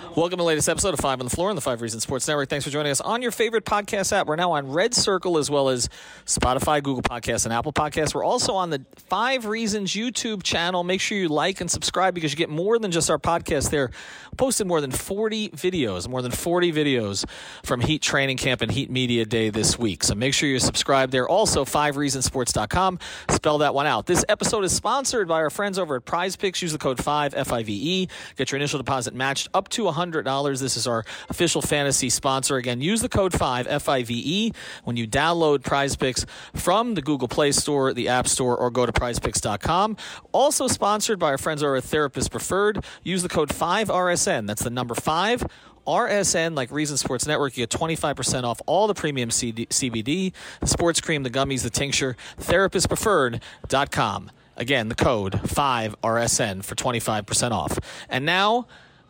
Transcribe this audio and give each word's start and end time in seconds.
Welcome 0.00 0.30
to 0.30 0.36
the 0.36 0.44
latest 0.44 0.68
episode 0.68 0.94
of 0.94 1.00
Five 1.00 1.18
on 1.18 1.26
the 1.26 1.30
Floor 1.30 1.50
on 1.50 1.56
the 1.56 1.60
Five 1.60 1.80
Reasons 1.80 2.04
Sports 2.04 2.28
Network. 2.28 2.48
Thanks 2.48 2.64
for 2.64 2.70
joining 2.70 2.92
us 2.92 3.00
on 3.00 3.20
your 3.20 3.32
favorite 3.32 3.64
podcast 3.64 4.12
app. 4.12 4.28
We're 4.28 4.36
now 4.36 4.52
on 4.52 4.70
Red 4.70 4.94
Circle 4.94 5.38
as 5.38 5.50
well 5.50 5.68
as 5.68 5.88
Spotify, 6.24 6.80
Google 6.80 7.02
Podcasts, 7.02 7.44
and 7.44 7.52
Apple 7.52 7.72
Podcasts. 7.72 8.14
We're 8.14 8.24
also 8.24 8.54
on 8.54 8.70
the 8.70 8.84
Five 9.08 9.46
Reasons 9.46 9.92
YouTube 9.92 10.44
channel. 10.44 10.84
Make 10.84 11.00
sure 11.00 11.18
you 11.18 11.28
like 11.28 11.60
and 11.60 11.68
subscribe 11.68 12.14
because 12.14 12.32
you 12.32 12.36
get 12.36 12.48
more 12.48 12.78
than 12.78 12.92
just 12.92 13.10
our 13.10 13.18
podcast 13.18 13.70
there. 13.70 13.90
Posted 14.36 14.68
more 14.68 14.80
than 14.80 14.92
40 14.92 15.50
videos, 15.50 16.08
more 16.08 16.22
than 16.22 16.30
40 16.30 16.72
videos 16.72 17.24
from 17.64 17.80
Heat 17.80 18.00
Training 18.00 18.36
Camp 18.36 18.60
and 18.60 18.70
Heat 18.70 18.90
Media 18.90 19.24
Day 19.24 19.50
this 19.50 19.78
week. 19.78 20.04
So 20.04 20.14
make 20.14 20.32
sure 20.32 20.48
you 20.48 20.60
subscribe 20.60 21.10
there. 21.10 21.28
Also, 21.28 21.64
fivereasonsports.com. 21.64 23.00
Spell 23.30 23.58
that 23.58 23.74
one 23.74 23.86
out. 23.86 24.06
This 24.06 24.24
episode 24.28 24.64
is 24.64 24.72
sponsored 24.74 25.26
by 25.26 25.40
our 25.40 25.50
friends 25.50 25.76
over 25.76 25.96
at 25.96 26.04
PrizePicks. 26.04 26.62
Use 26.62 26.72
the 26.72 26.78
code 26.78 27.02
5 27.02 27.34
FIVE. 27.34 28.08
Get 28.36 28.52
your 28.52 28.56
initial 28.56 28.78
deposit 28.78 29.12
matched 29.12 29.48
up 29.52 29.68
to 29.70 29.87
$100. 29.92 30.60
This 30.60 30.76
is 30.76 30.86
our 30.86 31.04
official 31.28 31.62
fantasy 31.62 32.10
sponsor. 32.10 32.56
Again, 32.56 32.80
use 32.80 33.00
the 33.00 33.08
code 33.08 33.32
5 33.32 33.66
FIVE 33.82 34.52
when 34.84 34.96
you 34.96 35.06
download 35.06 35.58
PrizePicks 35.58 36.26
from 36.54 36.94
the 36.94 37.02
Google 37.02 37.28
Play 37.28 37.52
Store, 37.52 37.92
the 37.92 38.08
App 38.08 38.28
Store, 38.28 38.56
or 38.56 38.70
go 38.70 38.86
to 38.86 38.92
prizepicks.com. 38.92 39.96
Also 40.32 40.68
sponsored 40.68 41.18
by 41.18 41.28
our 41.28 41.38
friends 41.38 41.62
over 41.62 41.76
at 41.76 41.84
Therapist 41.84 42.30
Preferred. 42.30 42.84
Use 43.02 43.22
the 43.22 43.28
code 43.28 43.50
5RSN. 43.50 44.46
That's 44.46 44.62
the 44.62 44.70
number 44.70 44.94
5 44.94 45.46
RSN, 45.88 46.54
like 46.54 46.70
Reason 46.70 46.98
Sports 46.98 47.26
Network, 47.26 47.56
you 47.56 47.66
get 47.66 47.70
25% 47.70 48.44
off 48.44 48.60
all 48.66 48.86
the 48.86 48.94
premium 48.94 49.30
CD, 49.30 49.64
CBD, 49.66 50.34
the 50.60 50.66
sports 50.66 51.00
cream, 51.00 51.22
the 51.22 51.30
gummies, 51.30 51.62
the 51.62 51.70
tincture, 51.70 52.14
therapistpreferred.com. 52.38 54.30
Again, 54.58 54.88
the 54.88 54.94
code 54.94 55.32
5RSN 55.32 56.62
for 56.62 56.74
25% 56.74 57.52
off. 57.52 57.78
And 58.10 58.26
now, 58.26 58.66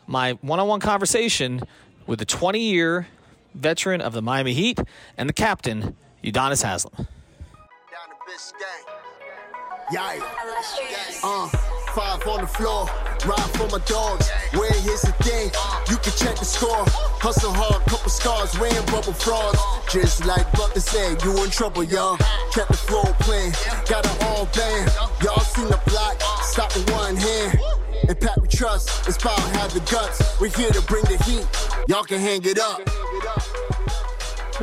my 0.08 0.32
one 0.40 0.58
on 0.58 0.66
one 0.66 0.80
conversation 0.80 1.60
with 2.06 2.18
the 2.18 2.24
20 2.24 2.58
year 2.58 3.06
veteran 3.54 4.00
of 4.00 4.12
the 4.12 4.22
Miami 4.22 4.54
Heat 4.54 4.80
and 5.16 5.28
the 5.28 5.32
captain, 5.32 5.96
Udonis 6.24 6.64
Haslem. 6.64 6.94
Down 6.96 7.06
to 8.08 8.16
Biscayne. 8.26 8.88
Yikes. 9.92 11.24
Uh, 11.24 11.48
five 11.94 12.26
on 12.26 12.42
the 12.42 12.46
floor, 12.46 12.86
ride 13.24 13.50
for 13.56 13.68
my 13.68 13.84
dogs. 13.86 14.28
Where 14.52 14.72
here's 14.72 15.02
the 15.02 15.12
thing, 15.20 15.50
you 15.88 15.96
can 15.96 16.12
check 16.12 16.36
the 16.38 16.44
score. 16.44 16.84
Hustle 17.20 17.52
hard, 17.52 17.82
couple 17.86 18.10
scars, 18.10 18.58
wearing 18.58 18.84
rubber 18.86 19.12
frauds. 19.12 19.58
Just 19.90 20.26
like 20.26 20.50
Butler 20.52 20.80
said, 20.80 21.22
you 21.24 21.42
in 21.42 21.50
trouble, 21.50 21.84
y'all. 21.84 22.18
Kept 22.52 22.68
the 22.68 22.76
flow 22.76 23.04
playing, 23.20 23.52
got 23.88 24.04
it 24.04 24.24
all 24.24 24.46
band. 24.46 24.92
Y'all 25.22 25.40
seen 25.40 25.68
the 25.68 25.80
block, 25.86 26.20
stop 26.42 26.74
with 26.74 26.90
one 26.92 27.16
hand. 27.16 27.58
And 28.08 28.18
Pat 28.18 28.40
we 28.40 28.48
trust, 28.48 29.06
it's 29.06 29.18
power, 29.18 29.38
have 29.58 29.74
the 29.74 29.80
guts. 29.80 30.40
We're 30.40 30.48
here 30.48 30.70
to 30.70 30.80
bring 30.80 31.04
the 31.04 31.22
heat, 31.24 31.46
y'all 31.88 32.04
can 32.04 32.18
hang 32.18 32.40
it 32.42 32.58
up. 32.58 32.80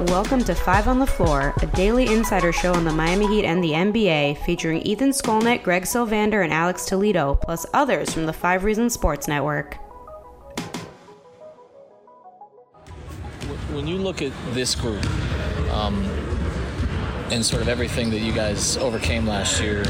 Welcome 0.09 0.43
to 0.45 0.55
Five 0.55 0.87
on 0.87 0.97
the 0.97 1.05
Floor, 1.05 1.53
a 1.61 1.67
daily 1.67 2.11
insider 2.11 2.51
show 2.51 2.73
on 2.73 2.85
the 2.85 2.91
Miami 2.91 3.27
Heat 3.27 3.45
and 3.45 3.63
the 3.63 3.69
NBA, 3.69 4.43
featuring 4.45 4.81
Ethan 4.81 5.11
Skolnick, 5.11 5.61
Greg 5.61 5.83
Sylvander, 5.83 6.43
and 6.43 6.51
Alex 6.51 6.85
Toledo, 6.85 7.35
plus 7.35 7.67
others 7.71 8.11
from 8.11 8.25
the 8.25 8.33
Five 8.33 8.63
Reasons 8.63 8.93
Sports 8.93 9.27
Network. 9.27 9.75
When 13.71 13.85
you 13.85 13.97
look 13.97 14.23
at 14.23 14.31
this 14.55 14.73
group 14.73 15.05
um, 15.71 16.03
and 17.29 17.45
sort 17.45 17.61
of 17.61 17.67
everything 17.67 18.09
that 18.09 18.21
you 18.21 18.33
guys 18.33 18.75
overcame 18.77 19.27
last 19.27 19.61
year, 19.61 19.83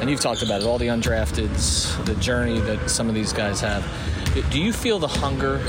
and 0.00 0.10
you've 0.10 0.20
talked 0.20 0.42
about 0.42 0.60
it, 0.62 0.66
all 0.66 0.78
the 0.78 0.88
undrafteds, 0.88 2.04
the 2.04 2.14
journey 2.16 2.60
that 2.60 2.90
some 2.90 3.08
of 3.08 3.14
these 3.14 3.32
guys 3.32 3.60
have, 3.60 3.84
do 4.50 4.60
you 4.60 4.72
feel 4.72 4.98
the 4.98 5.08
hunger 5.08 5.60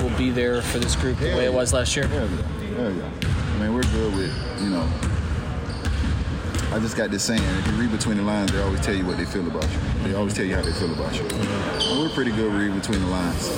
will 0.00 0.16
be 0.16 0.30
there 0.30 0.62
for 0.62 0.78
this 0.78 0.96
group 0.96 1.18
the 1.18 1.26
way 1.36 1.44
it 1.44 1.52
was 1.52 1.72
last 1.72 1.94
year? 1.96 2.06
Hell 2.06 2.28
yeah. 2.28 2.88
Yeah. 2.88 3.10
I 3.54 3.58
mean, 3.58 3.74
we're 3.74 3.82
good 3.82 4.14
with, 4.14 4.34
you 4.62 4.70
know, 4.70 4.88
I 6.72 6.78
just 6.78 6.96
got 6.96 7.10
this 7.10 7.24
saying, 7.24 7.42
if 7.42 7.66
you 7.66 7.72
read 7.72 7.90
between 7.90 8.16
the 8.16 8.22
lines, 8.22 8.52
they 8.52 8.62
always 8.62 8.80
tell 8.80 8.94
you 8.94 9.04
what 9.04 9.16
they 9.18 9.24
feel 9.24 9.44
about 9.44 9.64
you. 9.64 9.78
They 10.04 10.14
always 10.14 10.34
tell 10.34 10.44
you 10.44 10.54
how 10.54 10.62
they 10.62 10.72
feel 10.72 10.92
about 10.92 11.12
you. 11.16 11.26
And 11.26 12.00
we're 12.00 12.10
pretty 12.10 12.30
good 12.30 12.52
reading 12.52 12.78
between 12.78 13.00
the 13.00 13.08
lines. 13.08 13.48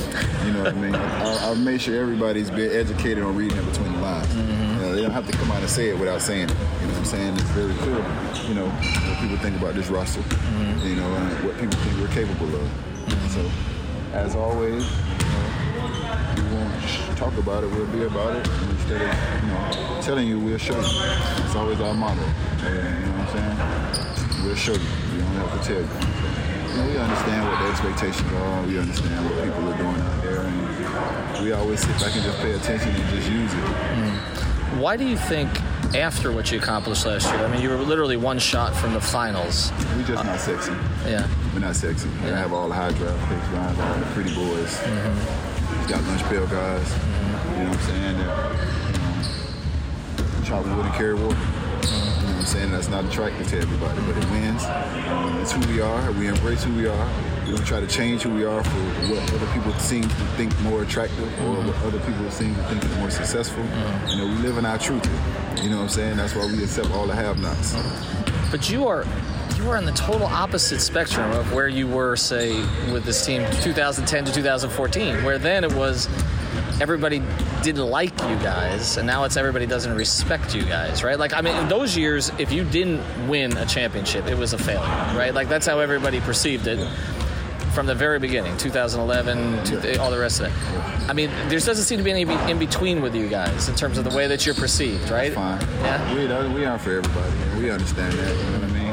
You 0.46 0.52
know 0.52 0.62
what 0.62 0.72
I 0.72 0.76
mean? 0.76 0.94
I, 0.94 1.50
I've 1.50 1.60
made 1.60 1.82
sure 1.82 2.00
everybody's 2.00 2.50
been 2.50 2.72
educated 2.72 3.22
on 3.22 3.36
reading 3.36 3.58
in 3.58 3.66
between 3.66 3.92
the 3.92 4.00
lines. 4.00 4.28
Mm-hmm. 4.28 4.72
You 4.72 4.80
know, 4.80 4.94
they 4.94 5.02
don't 5.02 5.10
have 5.10 5.30
to 5.30 5.36
come 5.36 5.50
out 5.52 5.60
and 5.60 5.68
say 5.68 5.90
it 5.90 5.98
without 5.98 6.22
saying 6.22 6.48
it. 6.48 6.56
You 6.80 6.86
know 6.86 6.94
what 6.94 6.96
I'm 6.96 7.04
saying? 7.04 7.34
It's 7.34 7.42
very 7.50 7.74
clear, 7.74 8.02
you 8.48 8.54
know, 8.54 8.66
what 8.66 9.18
people 9.20 9.36
think 9.38 9.56
about 9.56 9.74
this 9.74 9.88
roster, 9.88 10.20
mm-hmm. 10.20 10.86
you 10.86 10.96
know, 10.96 11.06
and 11.06 11.44
what 11.44 11.58
people 11.58 11.78
think 11.80 11.98
we're 12.00 12.14
capable 12.14 12.54
of. 12.54 12.62
Mm-hmm. 12.62 13.28
So, 13.28 13.50
as 14.16 14.34
always, 14.36 14.84
you 15.18 15.28
know, 15.30 15.46
we 16.36 16.42
won't 16.54 16.72
talk 17.16 17.36
about 17.38 17.64
it, 17.64 17.70
we'll 17.70 17.86
be 17.86 18.04
about 18.04 18.36
it. 18.36 18.48
And 18.48 18.70
instead 18.70 19.02
of, 19.02 19.42
you 19.42 19.48
know, 19.48 20.00
telling 20.02 20.26
you, 20.28 20.38
we'll 20.38 20.58
show 20.58 20.74
you. 20.74 20.86
It's 21.44 21.56
always 21.56 21.80
our 21.80 21.94
motto. 21.94 22.20
And, 22.20 22.98
you 23.00 23.06
know 23.06 23.18
what 23.18 23.34
I'm 23.36 23.94
saying? 23.94 24.44
We'll 24.44 24.56
show 24.56 24.72
you. 24.72 24.78
We 25.12 25.18
don't 25.18 25.34
have 25.36 25.54
to 25.60 25.66
tell 25.66 25.80
you. 25.80 25.88
You 26.72 26.78
know, 26.78 26.86
we 26.88 26.96
understand 26.98 27.48
what 27.48 27.58
the 27.60 27.66
expectations 27.70 28.32
are. 28.32 28.66
We 28.66 28.78
understand 28.78 29.24
what 29.24 29.34
people 29.44 29.68
are 29.68 29.76
doing 29.76 30.00
out 30.00 30.22
there. 30.22 30.42
And 30.42 31.44
we 31.44 31.52
always 31.52 31.80
sit 31.80 31.94
back 32.00 32.14
and 32.14 32.24
just 32.24 32.38
pay 32.40 32.52
attention 32.52 32.90
and 32.90 33.08
just 33.10 33.28
use 33.30 33.52
it. 33.52 33.58
Mm-hmm. 33.58 34.80
Why 34.80 34.96
do 34.96 35.04
you 35.06 35.16
think, 35.16 35.50
after 35.94 36.32
what 36.32 36.50
you 36.50 36.58
accomplished 36.58 37.04
last 37.06 37.26
year, 37.32 37.44
I 37.44 37.48
mean, 37.48 37.60
you 37.60 37.68
were 37.68 37.76
literally 37.76 38.16
one 38.16 38.38
shot 38.38 38.74
from 38.74 38.92
the 38.94 39.00
finals. 39.00 39.70
We 39.96 40.04
just 40.04 40.24
not 40.24 40.40
sexy. 40.40 40.72
Yeah. 41.06 41.28
We're 41.52 41.60
not 41.60 41.76
sexy. 41.76 42.08
We 42.22 42.28
Yeah. 42.28 42.38
have 42.38 42.52
all 42.52 42.68
the 42.68 42.74
high 42.74 42.92
draft 42.92 43.18
picks. 43.28 43.48
We 43.50 43.56
have 43.56 43.80
all 43.80 43.94
the 43.98 44.06
pretty 44.14 44.34
boys. 44.34 44.80
We 44.82 45.86
got 45.92 46.02
lunch 46.04 46.22
pail 46.24 46.46
guys. 46.46 46.82
Mm-hmm. 46.88 47.58
You 47.58 47.64
know 47.64 47.70
what 47.70 47.78
I'm 47.78 47.84
saying? 47.84 48.18
That, 48.18 48.32
you 48.92 50.24
know, 50.40 50.44
chop 50.44 50.64
wood 50.64 50.86
and 50.86 50.94
carry 50.94 51.14
water. 51.14 51.36
You 51.36 51.88
know 51.90 52.34
what 52.34 52.36
I'm 52.36 52.44
saying? 52.44 52.70
That's 52.70 52.88
not 52.88 53.04
attractive 53.04 53.48
to 53.48 53.58
everybody, 53.58 54.00
but 54.06 54.16
it 54.16 54.30
wins. 54.30 54.64
Um, 54.64 55.38
it's 55.40 55.52
who 55.52 55.60
we 55.72 55.80
are. 55.80 56.12
We 56.12 56.28
embrace 56.28 56.62
who 56.64 56.72
we 56.74 56.86
are. 56.86 57.08
We 57.44 57.52
don't 57.52 57.66
try 57.66 57.80
to 57.80 57.86
change 57.86 58.22
who 58.22 58.30
we 58.30 58.44
are 58.44 58.62
for 58.62 58.80
what 59.10 59.32
other 59.34 59.46
people 59.52 59.72
seem 59.80 60.02
to 60.04 60.14
think 60.36 60.58
more 60.60 60.82
attractive 60.82 61.26
or 61.42 61.54
what 61.56 61.76
other 61.84 61.98
people 62.00 62.30
seem 62.30 62.54
to 62.54 62.62
think 62.64 62.82
is 62.84 62.96
more 62.98 63.10
successful. 63.10 63.62
Mm-hmm. 63.64 64.08
You 64.10 64.16
know, 64.18 64.26
we 64.26 64.38
live 64.48 64.58
in 64.58 64.64
our 64.64 64.78
truth. 64.78 65.04
You 65.60 65.70
know 65.70 65.76
what 65.76 65.82
I'm 65.82 65.88
saying? 65.88 66.16
That's 66.16 66.34
why 66.34 66.46
we 66.46 66.62
accept 66.62 66.90
all 66.90 67.06
the 67.06 67.14
have-nots. 67.14 67.76
But 68.50 68.70
you 68.70 68.86
are 68.86 69.04
you 69.56 69.70
are 69.70 69.76
on 69.76 69.84
the 69.84 69.92
total 69.92 70.26
opposite 70.26 70.80
spectrum 70.80 71.30
of 71.32 71.52
where 71.52 71.68
you 71.68 71.86
were, 71.86 72.16
say, 72.16 72.56
with 72.92 73.04
this 73.04 73.24
team 73.24 73.42
2010 73.62 74.24
to 74.24 74.32
2014, 74.32 75.22
where 75.24 75.38
then 75.38 75.62
it 75.62 75.72
was 75.72 76.08
everybody 76.80 77.22
didn't 77.62 77.86
like 77.86 78.18
you 78.22 78.36
guys, 78.36 78.96
and 78.96 79.06
now 79.06 79.22
it's 79.24 79.36
everybody 79.36 79.66
doesn't 79.66 79.94
respect 79.94 80.54
you 80.54 80.62
guys, 80.64 81.04
right? 81.04 81.18
Like, 81.18 81.32
I 81.32 81.40
mean, 81.40 81.56
in 81.56 81.68
those 81.68 81.96
years, 81.96 82.32
if 82.38 82.50
you 82.50 82.64
didn't 82.64 83.28
win 83.28 83.56
a 83.56 83.66
championship, 83.66 84.26
it 84.26 84.36
was 84.36 84.52
a 84.52 84.58
failure, 84.58 84.88
right? 85.16 85.32
Like, 85.32 85.48
that's 85.48 85.66
how 85.66 85.78
everybody 85.78 86.20
perceived 86.20 86.66
it 86.66 86.78
from 87.72 87.86
the 87.86 87.94
very 87.94 88.18
beginning 88.18 88.56
2011 88.58 89.64
to 89.64 89.96
all 90.00 90.10
the 90.10 90.18
rest 90.18 90.40
of 90.40 90.46
it. 90.46 90.52
I 91.08 91.12
mean, 91.12 91.30
there 91.48 91.58
doesn't 91.58 91.84
seem 91.84 91.98
to 91.98 92.04
be 92.04 92.10
any 92.10 92.22
in 92.50 92.58
between 92.58 93.00
with 93.02 93.14
you 93.14 93.28
guys 93.28 93.68
in 93.68 93.74
terms 93.74 93.98
of 93.98 94.04
the 94.04 94.14
way 94.16 94.26
that 94.26 94.44
you're 94.44 94.54
perceived, 94.54 95.10
right? 95.10 95.32
fine. 95.32 95.60
Yeah. 95.60 96.14
We, 96.14 96.26
that- 96.26 96.50
we 96.50 96.64
aren't 96.64 96.82
for 96.82 96.98
everybody. 96.98 97.32
We 97.60 97.70
understand 97.70 98.12
that. 98.12 98.36
You 98.36 98.44
know 98.44 98.58
what 98.58 98.70
I 98.70 98.72
mean? 98.72 98.92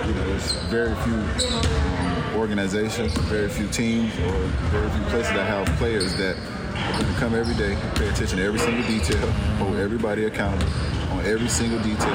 Um, 0.00 0.08
you 0.08 0.14
know, 0.14 0.24
there's 0.28 0.52
very 0.70 0.94
few 1.04 1.14
um, 1.14 2.36
organizations, 2.36 3.12
very 3.28 3.48
few 3.48 3.68
teams, 3.68 4.12
or 4.20 4.32
very 4.72 4.90
few 4.90 5.02
places 5.04 5.32
that 5.34 5.46
have 5.46 5.66
players 5.76 6.16
that 6.16 6.36
are 6.36 7.20
come 7.20 7.34
every 7.34 7.54
day, 7.54 7.76
pay 7.96 8.08
attention 8.08 8.38
to 8.38 8.44
every 8.44 8.58
single 8.58 8.86
detail, 8.88 9.26
hold 9.58 9.76
everybody 9.76 10.24
accountable 10.24 10.72
on 11.12 11.26
every 11.26 11.48
single 11.48 11.78
detail, 11.80 12.08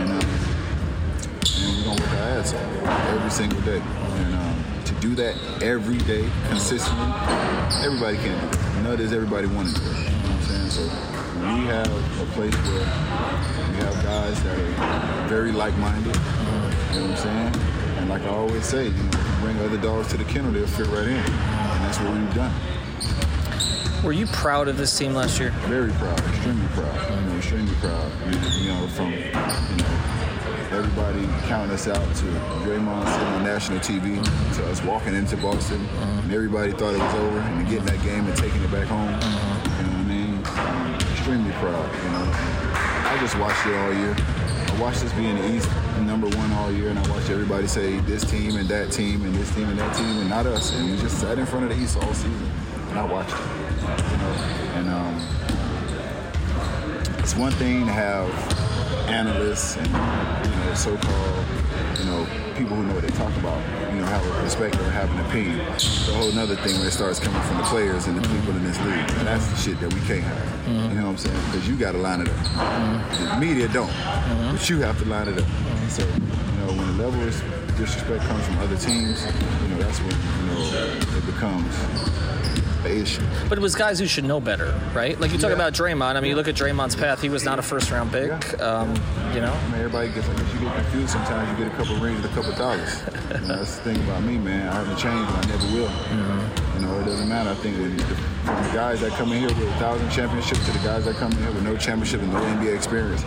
and 0.00 0.10
um, 0.12 0.20
and 1.60 1.76
we're 1.76 1.84
gonna 1.84 2.00
work 2.00 2.10
our 2.12 2.38
ass 2.40 2.54
off 2.54 3.08
every 3.10 3.30
single 3.30 3.60
day. 3.62 3.80
And 3.80 4.32
to 4.32 4.47
do 5.00 5.14
that 5.16 5.36
every 5.62 5.98
day 5.98 6.28
consistently, 6.48 7.06
everybody 7.84 8.16
can't 8.16 8.40
do 8.40 8.58
it. 8.58 8.82
Nor 8.82 8.96
does 8.96 9.12
everybody 9.12 9.46
want 9.46 9.68
to 9.68 9.74
do 9.74 9.80
it. 9.82 9.86
You 9.86 9.94
know 9.94 10.10
what 10.10 10.30
I'm 10.30 10.42
saying? 10.42 10.70
So 10.70 10.82
we 11.38 11.66
have 11.66 11.86
a 12.20 12.26
place 12.32 12.54
where 12.54 12.86
we 13.70 13.76
have 13.84 13.94
guys 14.02 14.42
that 14.42 14.58
are 14.58 15.28
very 15.28 15.52
like-minded. 15.52 16.14
You 16.14 16.22
know 17.00 17.08
what 17.08 17.10
I'm 17.10 17.16
saying? 17.16 17.64
And 17.98 18.08
like 18.08 18.22
I 18.22 18.28
always 18.28 18.64
say, 18.64 18.86
you 18.86 18.90
know, 18.90 19.10
bring 19.40 19.58
other 19.60 19.78
dogs 19.78 20.08
to 20.08 20.16
the 20.16 20.24
kennel, 20.24 20.52
they'll 20.52 20.66
fit 20.66 20.86
right 20.88 21.06
in. 21.06 21.16
And 21.16 21.84
that's 21.84 21.98
what 22.00 22.12
we've 22.14 22.34
done. 22.34 22.54
Were 24.04 24.12
you 24.12 24.26
proud 24.26 24.68
of 24.68 24.76
this 24.76 24.96
team 24.96 25.14
last 25.14 25.40
year? 25.40 25.50
Very 25.66 25.90
proud, 25.92 26.20
extremely 26.20 26.68
proud. 26.68 27.10
You 27.10 27.26
know, 27.26 27.36
extremely 27.36 27.74
proud. 27.76 28.12
You 28.26 28.30
know, 28.30 28.48
you 28.58 28.68
know, 28.68 28.86
from 28.88 29.12
you 29.12 29.18
know 29.22 30.17
everybody 30.78 31.26
counting 31.48 31.74
us 31.74 31.88
out 31.88 31.96
to 32.14 32.24
Draymond 32.62 33.04
sitting 33.10 33.34
on 33.34 33.42
national 33.42 33.80
TV 33.80 34.22
to 34.54 34.64
us 34.70 34.80
walking 34.84 35.12
into 35.12 35.36
Boston 35.36 35.84
uh-huh. 35.84 36.20
and 36.22 36.32
everybody 36.32 36.70
thought 36.70 36.94
it 36.94 37.00
was 37.00 37.14
over 37.14 37.40
and 37.40 37.68
getting 37.68 37.86
that 37.86 38.00
game 38.04 38.24
and 38.24 38.36
taking 38.36 38.62
it 38.62 38.70
back 38.70 38.86
home. 38.86 39.08
Uh-huh. 39.08 39.58
You 39.76 39.82
know 39.82 39.90
what 39.90 39.98
I 39.98 40.08
mean? 40.08 40.40
I'm 40.46 40.94
extremely 40.94 41.50
proud. 41.58 41.92
You 41.96 42.10
know, 42.14 42.30
I 43.10 43.18
just 43.18 43.36
watched 43.38 43.66
it 43.66 43.74
all 43.74 43.92
year. 43.92 44.14
I 44.16 44.80
watched 44.80 45.02
us 45.02 45.12
be 45.14 45.26
in 45.26 45.36
the 45.36 45.56
East 45.56 45.68
number 46.02 46.28
one 46.28 46.52
all 46.52 46.70
year, 46.70 46.90
and 46.90 46.98
I 46.98 47.10
watched 47.10 47.30
everybody 47.30 47.66
say 47.66 47.98
this 48.00 48.22
team 48.22 48.54
and 48.56 48.68
that 48.68 48.92
team 48.92 49.24
and 49.24 49.34
this 49.34 49.52
team 49.56 49.68
and 49.68 49.78
that 49.80 49.96
team, 49.96 50.18
and 50.18 50.30
not 50.30 50.46
us. 50.46 50.72
And 50.76 50.92
we 50.92 50.96
just 50.98 51.18
sat 51.18 51.40
in 51.40 51.46
front 51.46 51.68
of 51.68 51.76
the 51.76 51.82
East 51.82 51.96
all 51.96 52.14
season, 52.14 52.50
and 52.90 53.00
I 53.00 53.04
watched 53.04 53.34
it. 53.34 53.40
You 54.12 54.16
know, 54.18 54.32
and 54.78 54.88
um, 54.90 55.18
it's 57.18 57.34
one 57.34 57.50
thing 57.52 57.84
to 57.86 57.92
have 57.92 58.28
analysts 59.08 59.76
and 59.76 59.86
you 59.86 60.64
know 60.64 60.74
so-called 60.74 61.44
you 61.98 62.04
know 62.04 62.26
people 62.56 62.76
who 62.76 62.84
know 62.84 62.94
what 62.94 63.02
they 63.02 63.14
talk 63.16 63.34
about 63.36 63.58
you 63.92 64.00
know 64.00 64.06
have 64.06 64.24
a 64.26 64.30
perspective 64.42 64.80
or 64.80 64.90
have 64.90 65.10
an 65.10 65.26
opinion. 65.26 65.60
It's 65.72 66.08
a 66.08 66.14
whole 66.14 66.36
other 66.38 66.56
thing 66.56 66.78
when 66.78 66.86
it 66.86 66.90
starts 66.90 67.18
coming 67.18 67.40
from 67.42 67.58
the 67.58 67.64
players 67.64 68.06
and 68.06 68.16
the 68.16 68.22
people 68.28 68.54
in 68.56 68.64
this 68.64 68.78
league, 68.80 69.10
and 69.18 69.26
that's 69.26 69.46
the 69.48 69.56
shit 69.56 69.80
that 69.80 69.92
we 69.92 70.00
can't 70.02 70.22
have. 70.22 70.38
Mm-hmm. 70.38 70.88
You 70.90 70.94
know 71.00 71.06
what 71.06 71.10
I'm 71.10 71.18
saying? 71.18 71.40
Because 71.46 71.68
you 71.68 71.76
got 71.76 71.92
to 71.92 71.98
line 71.98 72.20
it 72.20 72.28
up. 72.28 72.34
Mm-hmm. 72.34 73.24
The 73.24 73.46
media 73.46 73.68
don't, 73.68 73.88
mm-hmm. 73.88 74.52
but 74.52 74.68
you 74.68 74.78
have 74.80 74.98
to 74.98 75.04
line 75.06 75.28
it 75.28 75.38
up. 75.38 75.48
So 75.88 76.04
you 76.04 76.58
know 76.60 76.72
when 76.78 76.86
the 76.96 77.04
level 77.04 77.20
of 77.22 77.76
disrespect 77.76 78.24
comes 78.24 78.44
from 78.44 78.58
other 78.58 78.76
teams, 78.76 79.24
you 79.62 79.68
know 79.68 79.78
that's 79.78 79.98
when 80.00 80.14
you 80.14 80.44
know 80.52 81.18
it 81.18 81.26
becomes 81.26 81.72
But 83.48 83.58
it 83.58 83.60
was 83.60 83.74
guys 83.74 83.98
who 83.98 84.06
should 84.06 84.24
know 84.24 84.40
better, 84.40 84.78
right? 84.94 85.18
Like 85.20 85.32
you 85.32 85.38
talk 85.38 85.50
yeah. 85.50 85.56
about 85.56 85.72
Draymond. 85.74 86.16
I 86.16 86.20
mean, 86.20 86.30
you 86.30 86.36
look 86.36 86.48
at 86.48 86.54
Draymond's 86.54 86.96
path. 86.96 87.20
He 87.20 87.28
was 87.28 87.44
not 87.44 87.58
a 87.58 87.62
first 87.62 87.90
round 87.90 88.10
pick. 88.10 88.28
Yeah. 88.28 88.64
Um, 88.64 88.94
you 89.34 89.40
know, 89.40 89.52
I 89.52 89.66
mean, 89.66 89.74
everybody 89.74 90.08
gets 90.10 90.28
like 90.28 90.38
you 90.38 90.60
get 90.60 90.74
confused. 90.74 91.10
Sometimes 91.10 91.50
you 91.50 91.64
get 91.64 91.72
a 91.72 91.76
couple 91.76 91.96
rings, 91.96 92.24
a 92.24 92.28
couple 92.28 92.52
dollars. 92.52 93.02
you 93.32 93.40
know, 93.46 93.56
that's 93.56 93.76
the 93.76 93.82
thing 93.94 94.04
about 94.04 94.22
me, 94.22 94.38
man. 94.38 94.68
I 94.68 94.74
haven't 94.74 94.96
changed, 94.96 95.30
and 95.30 95.44
I 95.44 95.48
never 95.48 95.66
will. 95.74 95.88
Mm-hmm. 95.88 96.80
You 96.80 96.86
know, 96.86 97.00
it 97.00 97.04
doesn't 97.04 97.28
matter. 97.28 97.50
I 97.50 97.54
think 97.54 97.76
from 97.76 98.64
the 98.64 98.70
guys 98.72 99.00
that 99.00 99.12
come 99.12 99.32
in 99.32 99.38
here 99.40 99.48
with 99.48 99.68
a 99.68 99.78
thousand 99.78 100.10
championships 100.10 100.64
to 100.66 100.72
the 100.72 100.78
guys 100.78 101.04
that 101.04 101.16
come 101.16 101.32
in 101.32 101.38
here 101.38 101.52
with 101.52 101.64
no 101.64 101.76
championship 101.76 102.22
and 102.22 102.32
no 102.32 102.40
NBA 102.40 102.74
experience, 102.74 103.20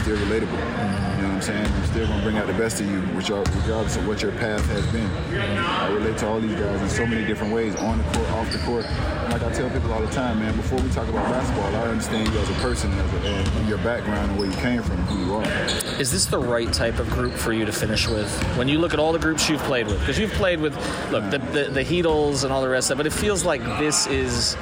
still 0.00 0.16
relatable. 0.16 0.46
Mm-hmm. 0.46 1.07
You 1.18 1.24
know 1.24 1.30
what 1.30 1.34
I'm 1.34 1.42
saying? 1.42 1.66
I'm 1.66 1.86
still 1.86 2.06
gonna 2.06 2.22
bring 2.22 2.38
out 2.38 2.46
the 2.46 2.52
best 2.52 2.80
of 2.80 2.88
you, 2.88 3.00
regardless 3.00 3.96
of 3.96 4.06
what 4.06 4.22
your 4.22 4.30
path 4.30 4.64
has 4.66 4.86
been. 4.92 5.10
I 5.36 5.90
relate 5.90 6.16
to 6.18 6.28
all 6.28 6.38
these 6.38 6.54
guys 6.54 6.80
in 6.80 6.88
so 6.88 7.04
many 7.04 7.26
different 7.26 7.52
ways, 7.52 7.74
on 7.74 7.98
the 7.98 8.04
court, 8.04 8.30
off 8.30 8.52
the 8.52 8.58
court. 8.58 8.84
Like 9.28 9.42
I 9.42 9.50
tell 9.52 9.68
people 9.68 9.92
all 9.92 10.00
the 10.00 10.12
time, 10.12 10.38
man, 10.38 10.54
before 10.54 10.80
we 10.80 10.88
talk 10.90 11.08
about 11.08 11.28
basketball, 11.28 11.74
I 11.74 11.88
understand 11.88 12.32
you 12.32 12.38
as 12.38 12.48
a 12.48 12.52
person 12.60 12.92
as 12.92 13.12
a, 13.14 13.58
and 13.58 13.68
your 13.68 13.78
background 13.78 14.30
and 14.30 14.38
where 14.38 14.48
you 14.48 14.56
came 14.58 14.80
from, 14.80 14.96
who 15.06 15.26
you 15.26 15.34
are. 15.34 16.00
Is 16.00 16.12
this 16.12 16.26
the 16.26 16.38
right 16.38 16.72
type 16.72 17.00
of 17.00 17.10
group 17.10 17.32
for 17.32 17.52
you 17.52 17.64
to 17.64 17.72
finish 17.72 18.06
with? 18.06 18.32
When 18.56 18.68
you 18.68 18.78
look 18.78 18.94
at 18.94 19.00
all 19.00 19.12
the 19.12 19.18
groups 19.18 19.48
you've 19.48 19.62
played 19.62 19.88
with, 19.88 19.98
because 19.98 20.20
you've 20.20 20.30
played 20.34 20.60
with, 20.60 20.76
look, 21.10 21.28
the, 21.32 21.38
the, 21.38 21.64
the 21.72 21.84
Heatles 21.84 22.44
and 22.44 22.52
all 22.52 22.62
the 22.62 22.68
rest 22.68 22.92
of 22.92 23.00
it, 23.00 23.02
but 23.02 23.06
it 23.08 23.12
feels 23.12 23.44
like 23.44 23.60
this 23.80 24.06
is 24.06 24.56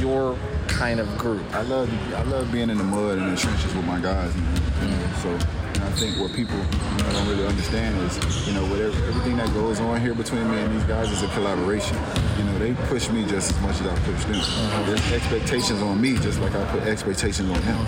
your 0.00 0.36
kind 0.66 1.00
of 1.00 1.16
group. 1.16 1.42
I 1.54 1.62
love 1.62 1.90
I 2.14 2.22
love 2.24 2.52
being 2.52 2.68
in 2.68 2.76
the 2.76 2.84
mud 2.84 3.16
and 3.16 3.32
the 3.34 3.40
trenches 3.40 3.74
with 3.74 3.86
my 3.86 3.98
guys. 3.98 4.34
Man. 4.36 4.54
Mm. 4.80 5.22
So 5.22 5.48
I 5.88 5.90
think 5.92 6.18
what 6.18 6.34
people 6.34 6.54
you 6.54 7.02
know, 7.02 7.12
don't 7.12 7.28
really 7.28 7.46
understand 7.46 7.96
is, 8.02 8.46
you 8.46 8.52
know, 8.52 8.62
whatever 8.66 8.94
everything 9.06 9.38
that 9.38 9.48
goes 9.54 9.80
on 9.80 9.98
here 9.98 10.12
between 10.12 10.48
me 10.50 10.58
and 10.58 10.76
these 10.76 10.84
guys 10.84 11.10
is 11.10 11.22
a 11.22 11.28
collaboration. 11.28 11.96
You 12.36 12.44
know, 12.44 12.58
they 12.58 12.74
push 12.88 13.08
me 13.08 13.24
just 13.24 13.52
as 13.52 13.60
much 13.62 13.80
as 13.80 13.86
I 13.86 13.96
push 14.00 14.22
them. 14.24 14.34
Uh-huh. 14.34 14.82
There's 14.84 15.12
expectations 15.12 15.80
on 15.80 15.98
me 15.98 16.18
just 16.18 16.40
like 16.40 16.54
I 16.54 16.62
put 16.66 16.82
expectations 16.82 17.48
on 17.48 17.58
them. 17.62 17.78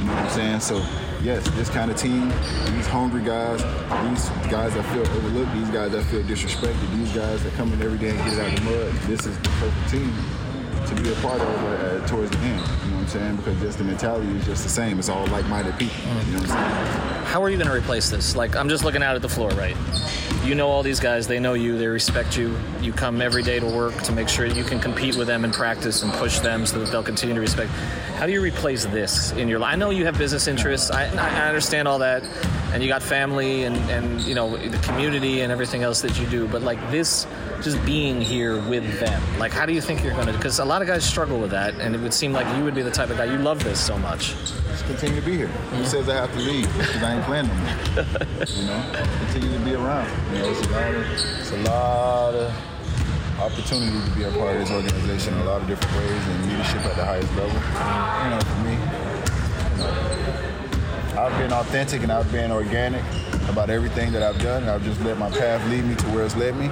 You 0.00 0.06
know 0.06 0.14
what 0.14 0.24
I'm 0.24 0.30
saying? 0.30 0.60
So 0.60 0.84
yes, 1.22 1.48
this 1.50 1.70
kind 1.70 1.88
of 1.88 1.96
team, 1.96 2.30
these 2.74 2.88
hungry 2.88 3.22
guys, 3.22 3.62
these 3.62 4.28
guys 4.50 4.74
that 4.74 4.84
feel 4.92 5.06
overlooked, 5.06 5.54
these 5.54 5.70
guys 5.70 5.92
that 5.92 6.02
feel 6.06 6.24
disrespected, 6.24 6.96
these 6.96 7.14
guys 7.14 7.44
that 7.44 7.52
come 7.54 7.72
in 7.72 7.80
every 7.80 7.98
day 7.98 8.10
and 8.10 8.18
get 8.24 8.32
it 8.32 8.40
out 8.40 8.58
of 8.58 8.64
the 8.64 8.70
mud, 8.70 8.92
this 9.02 9.24
is 9.24 9.38
the 9.38 9.48
perfect 9.50 9.88
team 9.92 10.12
to 10.86 11.02
be 11.02 11.12
a 11.12 11.14
part 11.16 11.40
of 11.40 11.48
uh, 11.48 12.06
towards 12.06 12.30
the 12.30 12.38
end. 12.38 12.60
You 12.60 12.90
know 12.90 12.96
what 12.96 13.02
I'm 13.02 13.08
saying? 13.08 13.36
Because 13.36 13.60
just 13.60 13.78
the 13.78 13.84
mentality 13.84 14.28
is 14.36 14.46
just 14.46 14.62
the 14.62 14.68
same. 14.70 14.98
It's 14.98 15.08
all 15.08 15.26
like-minded 15.26 15.76
people. 15.78 15.96
You 15.98 16.08
know 16.08 16.14
what 16.14 16.26
I'm 16.26 16.46
saying? 16.46 17.24
How 17.26 17.42
are 17.42 17.50
you 17.50 17.56
going 17.56 17.68
to 17.68 17.74
replace 17.74 18.08
this? 18.08 18.36
Like, 18.36 18.54
I'm 18.54 18.68
just 18.68 18.84
looking 18.84 19.02
out 19.02 19.16
at 19.16 19.22
the 19.22 19.28
floor, 19.28 19.50
right? 19.50 19.76
You 20.44 20.54
know 20.54 20.68
all 20.68 20.84
these 20.84 21.00
guys. 21.00 21.26
They 21.26 21.40
know 21.40 21.54
you. 21.54 21.76
They 21.76 21.88
respect 21.88 22.36
you. 22.36 22.56
You 22.80 22.92
come 22.92 23.20
every 23.20 23.42
day 23.42 23.58
to 23.58 23.66
work 23.66 23.94
to 24.02 24.12
make 24.12 24.28
sure 24.28 24.46
you 24.46 24.62
can 24.62 24.78
compete 24.78 25.16
with 25.16 25.26
them 25.26 25.44
in 25.44 25.50
practice 25.50 26.04
and 26.04 26.12
push 26.12 26.38
them 26.38 26.64
so 26.66 26.78
that 26.78 26.90
they'll 26.92 27.02
continue 27.02 27.34
to 27.34 27.40
respect. 27.40 27.72
How 28.16 28.24
do 28.24 28.32
you 28.32 28.40
replace 28.40 28.86
this 28.86 29.32
in 29.32 29.46
your 29.46 29.58
life? 29.58 29.74
I 29.74 29.76
know 29.76 29.90
you 29.90 30.06
have 30.06 30.16
business 30.16 30.48
interests. 30.48 30.90
I, 30.90 31.04
I 31.16 31.48
understand 31.48 31.86
all 31.86 31.98
that, 31.98 32.24
and 32.72 32.82
you 32.82 32.88
got 32.88 33.02
family 33.02 33.64
and, 33.64 33.76
and 33.90 34.22
you 34.22 34.34
know 34.34 34.56
the 34.56 34.78
community 34.78 35.42
and 35.42 35.52
everything 35.52 35.82
else 35.82 36.00
that 36.00 36.18
you 36.18 36.26
do. 36.26 36.48
But 36.48 36.62
like 36.62 36.80
this 36.90 37.26
just 37.60 37.84
being 37.84 38.20
here 38.20 38.56
with 38.68 39.00
them? 39.00 39.22
Like, 39.38 39.52
how 39.52 39.66
do 39.66 39.74
you 39.74 39.82
think 39.82 40.02
you're 40.02 40.14
going 40.14 40.28
to? 40.28 40.32
Because 40.32 40.58
a 40.60 40.64
lot 40.64 40.80
of 40.80 40.88
guys 40.88 41.04
struggle 41.04 41.38
with 41.38 41.50
that, 41.50 41.74
and 41.74 41.94
it 41.94 42.00
would 42.00 42.14
seem 42.14 42.32
like 42.32 42.46
you 42.56 42.64
would 42.64 42.74
be 42.74 42.82
the 42.82 42.90
type 42.90 43.10
of 43.10 43.18
guy 43.18 43.26
you 43.26 43.38
love 43.38 43.62
this 43.62 43.84
so 43.84 43.98
much. 43.98 44.34
Just 44.36 44.86
continue 44.86 45.20
to 45.20 45.26
be 45.26 45.36
here. 45.36 45.48
Who 45.48 45.76
mm-hmm. 45.76 45.84
says 45.84 46.08
I 46.08 46.14
have 46.14 46.32
to 46.32 46.38
leave? 46.38 46.72
Because 46.78 47.02
I 47.02 47.16
ain't 47.16 47.24
playing 47.24 47.48
no 47.48 47.54
more. 47.54 47.66
you 48.46 48.66
know, 48.66 49.06
continue 49.26 49.58
to 49.58 49.64
be 49.64 49.74
around. 49.74 50.08
You 50.32 50.38
know, 50.38 50.50
it's 50.50 50.66
a 50.66 50.70
lot 50.70 50.94
of, 50.94 51.12
it's 51.12 51.52
a 51.52 51.56
lot 51.58 52.34
of 52.34 52.75
opportunity 53.40 53.92
to 53.92 54.16
be 54.16 54.24
a 54.24 54.30
part 54.30 54.56
of 54.56 54.60
this 54.60 54.70
organization 54.70 55.34
in 55.34 55.40
a 55.40 55.44
lot 55.44 55.60
of 55.60 55.68
different 55.68 55.94
ways 55.96 56.26
and 56.26 56.46
leadership 56.50 56.80
at 56.84 56.96
the 56.96 57.04
highest 57.04 57.30
level. 57.36 57.54
You 58.24 58.30
know, 58.30 58.40
for 58.40 58.60
me, 58.64 58.72
you 59.72 59.78
know, 59.82 61.22
I've 61.22 61.38
been 61.38 61.52
authentic 61.52 62.02
and 62.02 62.12
I've 62.12 62.30
been 62.32 62.50
organic 62.50 63.02
about 63.48 63.70
everything 63.70 64.12
that 64.12 64.22
I've 64.22 64.38
done. 64.40 64.68
I've 64.68 64.82
just 64.84 65.00
let 65.02 65.18
my 65.18 65.30
path 65.30 65.66
lead 65.70 65.84
me 65.84 65.94
to 65.94 66.06
where 66.08 66.24
it's 66.24 66.36
led 66.36 66.56
me. 66.56 66.66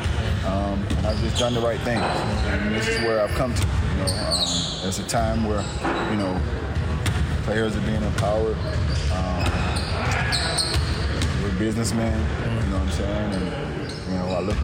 Um, 0.46 0.82
and 0.96 1.06
I've 1.06 1.20
just 1.20 1.38
done 1.38 1.54
the 1.54 1.60
right 1.60 1.80
things. 1.80 2.02
And 2.02 2.74
this 2.74 2.88
is 2.88 3.00
where 3.02 3.20
I've 3.22 3.34
come 3.34 3.54
to. 3.54 3.62
You 3.62 3.98
know, 3.98 4.06
um, 4.26 4.88
it's 4.88 4.98
a 4.98 5.06
time 5.06 5.44
where, 5.44 5.62
you 6.10 6.16
know, 6.16 6.40
players 7.44 7.76
are 7.76 7.80
being 7.82 8.02
empowered. 8.02 8.56
Um, 9.12 9.44
we're 11.42 11.58
businessmen, 11.58 12.18
you 12.64 12.70
know 12.70 12.78
what 12.78 12.82
I'm 12.82 12.90
saying? 12.90 13.34
And, 13.34 13.90
you 14.08 14.18
know, 14.18 14.26
I 14.28 14.40
look. 14.40 14.63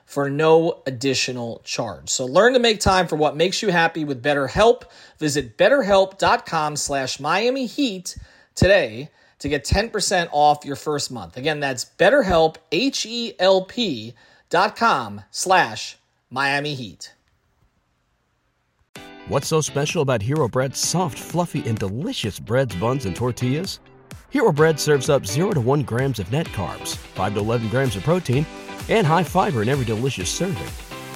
for 0.11 0.29
no 0.29 0.81
additional 0.85 1.61
charge. 1.63 2.09
So 2.09 2.25
learn 2.25 2.51
to 2.51 2.59
make 2.59 2.81
time 2.81 3.07
for 3.07 3.15
what 3.15 3.37
makes 3.37 3.61
you 3.61 3.69
happy 3.69 4.03
with 4.03 4.21
BetterHelp. 4.21 4.83
Visit 5.19 5.57
betterhelp.com 5.57 6.75
slash 6.75 7.17
Miami 7.21 7.65
Heat 7.65 8.17
today 8.53 9.09
to 9.39 9.47
get 9.47 9.63
10% 9.63 10.27
off 10.33 10.65
your 10.65 10.75
first 10.75 11.11
month. 11.11 11.37
Again, 11.37 11.61
that's 11.61 11.85
betterhelp, 11.85 12.57
H-E-L-P 12.73 14.13
dot 14.49 14.75
com 14.75 15.21
slash 15.31 15.97
Miami 16.29 16.73
Heat. 16.73 17.13
What's 19.29 19.47
so 19.47 19.61
special 19.61 20.01
about 20.01 20.21
Hero 20.21 20.49
Bread's 20.49 20.77
soft, 20.77 21.17
fluffy, 21.17 21.65
and 21.65 21.79
delicious 21.79 22.37
breads, 22.37 22.75
buns, 22.75 23.05
and 23.05 23.15
tortillas? 23.15 23.79
Hero 24.29 24.51
Bread 24.51 24.77
serves 24.77 25.09
up 25.09 25.25
0 25.25 25.51
to 25.51 25.61
1 25.61 25.83
grams 25.83 26.19
of 26.19 26.29
net 26.33 26.47
carbs, 26.47 26.97
5 26.97 27.33
to 27.35 27.39
11 27.39 27.69
grams 27.69 27.95
of 27.95 28.03
protein, 28.03 28.45
and 28.89 29.05
high 29.05 29.23
fiber 29.23 29.61
in 29.61 29.69
every 29.69 29.85
delicious 29.85 30.29
serving. 30.29 30.67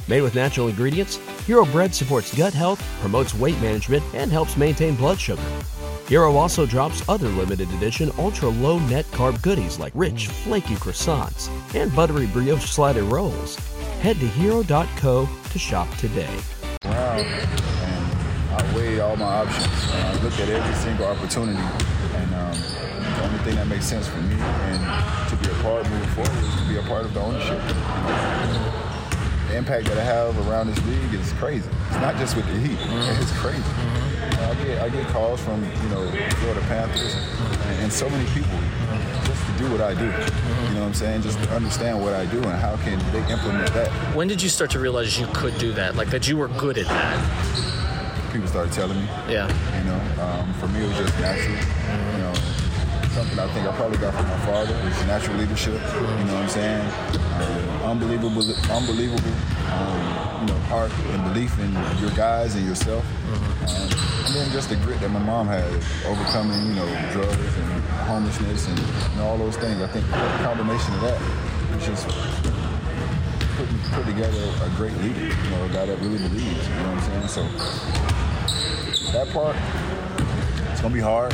Made 0.08 0.22
with 0.22 0.36
natural 0.36 0.68
ingredients, 0.68 1.18
Hero 1.48 1.66
Bread 1.66 1.94
supports 1.94 2.36
gut 2.36 2.54
health, 2.54 2.84
promotes 3.02 3.34
weight 3.34 3.60
management, 3.62 4.04
and 4.14 4.32
helps 4.32 4.56
maintain 4.58 4.96
blood 4.96 5.20
sugar. 5.20 5.42
Hero 6.08 6.36
also 6.36 6.68
drops 6.68 7.08
other 7.10 7.30
limited 7.30 7.72
edition 7.74 8.12
ultra 8.20 8.50
low 8.50 8.78
net 8.80 9.06
carb 9.06 9.42
goodies 9.42 9.80
like 9.80 9.94
rich, 9.96 10.28
flaky 10.28 10.76
croissants 10.76 11.50
and 11.74 11.94
buttery 11.96 12.28
brioche 12.28 12.70
slider 12.70 13.04
rolls. 13.04 13.56
Head 14.02 14.20
to 14.20 14.28
hero.co 14.28 15.28
to 15.52 15.60
shop 15.60 15.90
today. 15.98 16.30
Wow. 16.84 17.18
and 17.18 18.54
I 18.56 18.76
weighed 18.76 19.00
all 19.00 19.16
my 19.16 19.26
options. 19.26 19.92
And 19.94 20.04
I 20.20 20.24
looked 20.24 20.40
at 20.40 20.50
every 20.50 20.76
single 20.76 21.08
opportunity, 21.08 21.58
and 21.58 22.36
um, 22.36 22.54
the 22.54 23.24
only 23.26 23.35
thing 23.46 23.56
that 23.58 23.68
makes 23.68 23.86
sense 23.86 24.08
for 24.08 24.18
me 24.22 24.34
and 24.42 25.30
to 25.30 25.36
be 25.38 25.46
a 25.54 25.62
part 25.62 25.88
moving 25.88 26.10
forward 26.18 26.44
is 26.44 26.56
to 26.56 26.68
be 26.68 26.78
a 26.78 26.82
part 26.90 27.06
of 27.06 27.14
the 27.14 27.20
ownership. 27.20 27.60
The 29.50 29.58
impact 29.58 29.86
that 29.86 30.00
I 30.00 30.04
have 30.04 30.36
around 30.50 30.66
this 30.66 30.84
league 30.88 31.14
is 31.14 31.32
crazy. 31.34 31.70
It's 31.90 32.02
not 32.02 32.16
just 32.18 32.36
with 32.36 32.48
the 32.48 32.58
Heat. 32.58 32.80
It's 33.22 33.32
crazy. 33.38 33.62
I 33.62 34.56
get 34.66 34.82
I 34.82 34.90
get 34.90 35.08
calls 35.10 35.40
from 35.42 35.64
you 35.64 35.90
know 35.90 36.10
Florida 36.42 36.62
Panthers 36.62 37.14
and, 37.70 37.84
and 37.84 37.94
so 37.94 38.10
many 38.10 38.26
people 38.32 38.58
just 39.26 39.46
to 39.46 39.52
do 39.60 39.72
what 39.72 39.80
I 39.80 39.94
do. 39.94 40.06
You 40.06 40.74
know 40.74 40.82
what 40.82 40.88
I'm 40.88 40.94
saying? 40.96 41.22
Just 41.22 41.38
to 41.44 41.50
understand 41.52 42.02
what 42.02 42.14
I 42.14 42.26
do 42.26 42.38
and 42.38 42.58
how 42.60 42.78
can 42.78 42.98
they 43.14 43.22
implement 43.32 43.72
that. 43.74 43.92
When 44.16 44.28
did 44.28 44.42
you 44.42 44.50
start 44.50 44.72
to 44.72 44.80
realize 44.80 45.20
you 45.20 45.28
could 45.34 45.56
do 45.60 45.72
that? 45.74 45.96
Like 45.96 46.10
that 46.10 46.28
you 46.28 46.36
were 46.38 46.48
good 46.48 46.80
at 46.80 46.88
that? 46.88 48.32
People 48.34 48.48
started 48.48 48.74
telling 48.74 48.98
me. 48.98 49.06
Yeah. 49.30 49.46
You 49.78 49.84
know, 49.86 50.24
um, 50.24 50.52
for 50.56 50.68
me 50.70 50.84
it 50.84 50.88
was 50.88 50.98
just 50.98 51.20
natural. 51.20 51.56
You 52.16 52.24
know, 52.24 52.25
something 53.16 53.40
I 53.40 53.48
think 53.54 53.66
I 53.66 53.72
probably 53.78 53.98
got 53.98 54.14
from 54.14 54.28
my 54.28 54.40
father 54.46 54.76
is 54.92 55.06
natural 55.08 55.38
leadership. 55.38 55.80
You 55.96 56.26
know 56.28 56.36
what 56.36 56.44
I'm 56.44 56.50
saying? 56.50 56.84
Um, 57.40 57.96
unbelievable, 57.96 58.44
unbelievable, 58.70 59.32
um, 59.72 60.42
you 60.42 60.48
know, 60.52 60.60
heart 60.68 60.92
and 61.16 61.24
belief 61.24 61.58
in 61.64 61.72
your 62.04 62.12
guys 62.12 62.56
and 62.56 62.68
yourself. 62.68 63.06
Um, 63.72 63.88
and 64.28 64.36
then 64.36 64.52
just 64.52 64.68
the 64.68 64.76
grit 64.84 65.00
that 65.00 65.08
my 65.08 65.24
mom 65.24 65.48
had, 65.48 65.64
overcoming, 66.04 66.60
you 66.68 66.76
know, 66.76 66.88
drugs 67.14 67.56
and 67.56 67.72
homelessness 68.04 68.68
and 68.68 69.22
all 69.22 69.38
those 69.38 69.56
things. 69.56 69.82
I 69.82 69.88
think 69.88 70.06
the 70.12 70.44
combination 70.44 70.94
of 70.96 71.02
that 71.08 71.20
just 71.80 72.04
put, 73.56 73.68
put 73.96 74.06
together 74.12 74.44
a 74.60 74.70
great 74.76 74.96
leader, 74.98 75.24
you 75.24 75.50
know, 75.52 75.64
a 75.64 75.70
guy 75.70 75.86
that 75.86 75.98
really 76.04 76.20
believes, 76.20 76.68
you 76.68 76.76
know 76.84 76.92
what 76.92 77.16
I'm 77.16 77.32
saying? 77.32 77.32
So 77.32 77.44
that 79.16 79.32
part, 79.32 79.56
it's 80.74 80.82
gonna 80.82 80.94
be 80.94 81.00
hard 81.00 81.32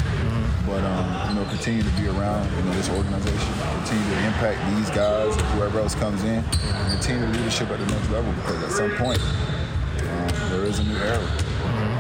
but 0.72 0.86
um, 0.86 1.30
you 1.30 1.36
know, 1.36 1.46
continue 1.50 1.84
to 1.84 1.90
be 2.00 2.08
around 2.08 2.50
you 2.56 2.64
know 2.64 2.72
this 2.72 2.90
organization, 2.90 3.54
continue 3.84 4.08
to 4.08 4.26
impact 4.26 4.58
these 4.74 4.90
guys, 4.92 5.36
whoever 5.52 5.80
else 5.80 5.96
comes 5.96 6.24
in, 6.24 6.40
and 6.40 6.94
continue 6.94 7.28
the 7.28 7.38
leadership 7.38 7.70
at 7.70 7.80
the 7.80 7.86
next 7.88 8.10
level 8.10 8.32
because 8.32 8.64
at 8.64 8.72
some 8.72 8.92
point 8.96 9.20
um, 9.20 10.50
there 10.50 10.64
is 10.64 10.80
a 10.80 10.84
new 10.86 10.96
era, 10.96 11.28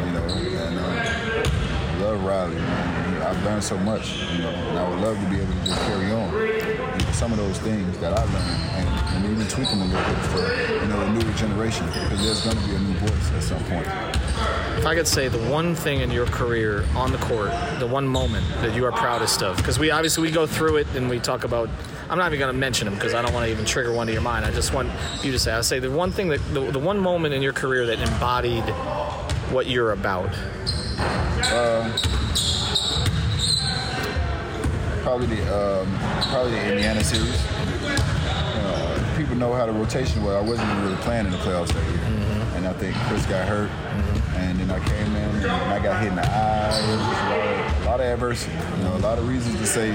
you 0.05 0.11
know, 0.15 0.23
and 0.23 0.79
I 0.79 1.99
love 1.99 2.23
Riley, 2.23 2.55
man. 2.55 3.21
I've 3.21 3.43
learned 3.43 3.63
so 3.63 3.77
much, 3.77 4.23
you 4.31 4.39
know, 4.39 4.49
and 4.49 4.79
I 4.79 4.89
would 4.89 4.99
love 4.99 5.19
to 5.19 5.29
be 5.29 5.41
able 5.41 5.51
to 5.53 5.65
just 5.65 5.81
carry 5.81 6.11
on 6.11 6.31
you 6.31 7.05
know, 7.05 7.11
some 7.11 7.31
of 7.33 7.37
those 7.37 7.59
things 7.59 7.97
that 7.97 8.13
I 8.13 8.23
learned 8.23 8.87
and, 8.87 9.25
and 9.25 9.33
even 9.33 9.47
tweak 9.47 9.69
them 9.69 9.81
a 9.81 9.85
little 9.85 10.13
bit 10.15 10.23
for 10.31 10.73
you 10.79 10.87
know 10.87 10.99
the 11.01 11.09
newer 11.11 11.33
generation 11.33 11.85
because 11.87 12.23
there's 12.23 12.41
going 12.41 12.55
to 12.55 12.67
be 12.67 12.75
a 12.75 12.79
new 12.79 12.97
voice 12.99 13.31
at 13.33 13.43
some 13.43 13.63
point. 13.65 14.20
If 14.77 14.85
I 14.85 14.95
could 14.95 15.07
say 15.07 15.27
the 15.27 15.37
one 15.49 15.75
thing 15.75 16.01
in 16.01 16.11
your 16.11 16.25
career 16.25 16.85
on 16.95 17.11
the 17.11 17.17
court, 17.19 17.51
the 17.79 17.87
one 17.87 18.07
moment 18.07 18.47
that 18.61 18.75
you 18.75 18.85
are 18.85 18.91
proudest 18.91 19.43
of, 19.43 19.57
because 19.57 19.77
we 19.77 19.91
obviously 19.91 20.23
we 20.23 20.31
go 20.31 20.47
through 20.47 20.77
it 20.77 20.87
and 20.95 21.09
we 21.09 21.19
talk 21.19 21.43
about. 21.43 21.69
I'm 22.09 22.17
not 22.17 22.27
even 22.27 22.39
going 22.39 22.53
to 22.53 22.59
mention 22.59 22.85
them 22.85 22.95
because 22.95 23.13
I 23.13 23.21
don't 23.21 23.33
want 23.33 23.45
to 23.45 23.51
even 23.51 23.63
trigger 23.63 23.93
one 23.93 24.05
to 24.07 24.11
your 24.11 24.21
mind. 24.21 24.43
I 24.43 24.51
just 24.51 24.73
want 24.73 24.91
you 25.23 25.31
to 25.31 25.39
say. 25.39 25.53
I 25.53 25.61
say 25.61 25.79
the 25.79 25.89
one 25.89 26.11
thing 26.11 26.27
that 26.27 26.39
the, 26.53 26.71
the 26.71 26.79
one 26.79 26.99
moment 26.99 27.33
in 27.33 27.41
your 27.41 27.53
career 27.53 27.85
that 27.85 27.99
embodied 27.99 28.65
what 29.51 29.67
you're 29.67 29.91
about. 29.91 30.29
Um, 31.53 31.93
probably 35.01 35.27
the 35.27 35.41
um, 35.81 35.87
probably 36.29 36.51
the 36.51 36.71
Indiana 36.71 37.03
series. 37.03 37.45
Uh, 37.83 39.13
people 39.17 39.35
know 39.35 39.53
how 39.53 39.65
the 39.65 39.71
rotation 39.71 40.23
was. 40.23 40.35
I 40.35 40.41
wasn't 40.41 40.69
even 40.69 40.83
really 40.83 40.97
playing 40.97 41.25
in 41.25 41.31
the 41.31 41.37
playoffs 41.37 41.67
that 41.73 41.83
year, 41.89 41.99
mm-hmm. 41.99 42.30
And 42.62 42.68
I 42.68 42.74
think 42.74 42.96
Chris 43.08 43.25
got 43.25 43.48
hurt. 43.48 43.70
Mm-hmm 43.70 44.22
and 44.41 44.60
then 44.60 44.72
I 44.72 44.80
came 44.86 45.15
in 45.15 45.30
and 45.36 45.46
I 45.46 45.80
got 45.82 46.01
hit 46.01 46.10
in 46.10 46.15
the 46.15 46.25
eye. 46.25 46.77
It 46.77 46.88
was 46.88 47.00
a 47.00 47.03
lot, 47.03 47.39
of, 47.39 47.82
a 47.82 47.86
lot 47.86 48.00
of 48.00 48.06
adversity, 48.06 48.53
you 48.77 48.84
know, 48.84 48.96
a 48.96 49.00
lot 49.00 49.20
of 49.20 49.27
reasons 49.27 49.58
to 49.60 49.65
say 49.65 49.91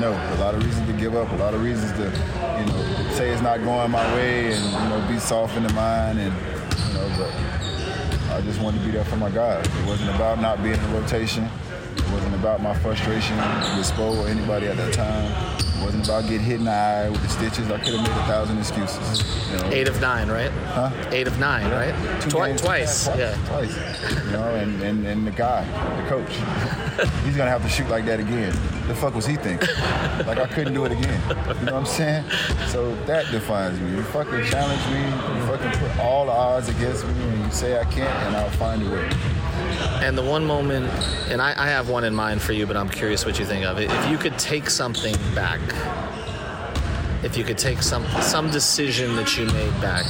no, 0.00 0.10
a 0.10 0.38
lot 0.40 0.54
of 0.54 0.64
reasons 0.64 0.86
to 0.88 0.92
give 0.94 1.14
up, 1.14 1.30
a 1.32 1.36
lot 1.36 1.54
of 1.54 1.62
reasons 1.62 1.92
to, 1.92 2.04
you 2.04 2.66
know, 2.66 3.10
say 3.12 3.30
it's 3.30 3.42
not 3.42 3.62
going 3.62 3.90
my 3.90 4.14
way 4.14 4.52
and, 4.52 4.64
you 4.64 4.88
know, 4.88 5.06
be 5.08 5.18
soft 5.18 5.56
in 5.56 5.62
the 5.62 5.72
mind 5.72 6.18
and, 6.18 6.34
you 6.88 6.94
know, 6.94 7.08
but 7.16 7.32
I 8.34 8.40
just 8.42 8.60
wanted 8.60 8.80
to 8.80 8.86
be 8.86 8.90
there 8.90 9.04
for 9.04 9.16
my 9.16 9.30
guys. 9.30 9.64
It 9.66 9.86
wasn't 9.86 10.10
about 10.10 10.40
not 10.40 10.62
being 10.62 10.74
in 10.74 10.92
rotation. 10.92 11.44
It 11.96 12.10
wasn't 12.10 12.34
about 12.34 12.60
my 12.60 12.74
frustration 12.74 13.36
with 13.36 13.86
Spo 13.86 14.18
or 14.18 14.28
anybody 14.28 14.66
at 14.66 14.76
that 14.76 14.92
time 14.92 15.63
wasn't 15.84 16.04
about 16.06 16.22
getting 16.22 16.40
hit 16.40 16.58
in 16.60 16.64
the 16.64 16.70
eye 16.70 17.10
with 17.10 17.22
the 17.22 17.28
stitches. 17.28 17.70
I 17.70 17.78
could 17.78 17.94
have 17.94 18.02
made 18.02 18.10
a 18.10 18.26
thousand 18.26 18.58
excuses. 18.58 19.50
You 19.52 19.58
know? 19.58 19.70
Eight 19.70 19.88
of 19.88 20.00
nine, 20.00 20.28
right? 20.28 20.50
Huh? 20.50 20.90
Eight 21.10 21.26
of 21.26 21.38
nine, 21.38 21.66
yeah. 21.66 21.92
right? 21.92 22.20
Twi- 22.22 22.56
twice. 22.56 23.04
twice. 23.04 23.18
Yeah. 23.18 23.36
Twice. 23.46 24.24
You 24.24 24.30
know, 24.32 24.54
and, 24.54 24.82
and, 24.82 25.06
and 25.06 25.26
the 25.26 25.30
guy, 25.30 25.64
the 26.02 26.08
coach, 26.08 26.30
he's 27.24 27.36
gonna 27.36 27.50
have 27.50 27.62
to 27.62 27.68
shoot 27.68 27.88
like 27.88 28.06
that 28.06 28.18
again. 28.18 28.52
The 28.88 28.94
fuck 28.94 29.14
was 29.14 29.26
he 29.26 29.36
thinking? 29.36 29.68
like 30.26 30.38
I 30.38 30.46
couldn't 30.46 30.74
do 30.74 30.84
it 30.84 30.92
again. 30.92 31.20
You 31.28 31.66
know 31.66 31.72
what 31.72 31.74
I'm 31.74 31.86
saying? 31.86 32.24
So 32.68 32.94
that 33.06 33.30
defines 33.30 33.78
me. 33.80 33.90
You 33.90 34.02
fucking 34.04 34.44
challenge 34.46 34.82
me. 34.92 35.38
You 35.38 35.46
fucking 35.46 35.80
put 35.80 35.98
all 35.98 36.26
the 36.26 36.32
odds 36.32 36.68
against 36.68 37.06
me, 37.06 37.12
and 37.12 37.44
you 37.44 37.50
say 37.50 37.78
I 37.78 37.84
can't, 37.84 38.08
and 38.26 38.36
I'll 38.36 38.50
find 38.50 38.82
a 38.82 38.90
way. 38.90 39.10
And 40.02 40.16
the 40.16 40.22
one 40.22 40.44
moment, 40.44 40.86
and 41.30 41.40
I, 41.40 41.54
I, 41.56 41.68
have 41.68 41.88
one 41.88 42.04
in 42.04 42.14
mind 42.14 42.42
for 42.42 42.52
you, 42.52 42.66
but 42.66 42.76
I'm 42.76 42.88
curious 42.88 43.24
what 43.24 43.38
you 43.38 43.44
think 43.44 43.64
of 43.64 43.78
it. 43.78 43.90
If 43.90 44.10
you 44.10 44.18
could 44.18 44.38
take 44.38 44.68
something 44.68 45.14
back, 45.34 45.60
if 47.24 47.36
you 47.36 47.44
could 47.44 47.58
take 47.58 47.82
some 47.82 48.04
some 48.20 48.50
decision 48.50 49.16
that 49.16 49.36
you 49.36 49.46
made 49.46 49.80
back, 49.80 50.04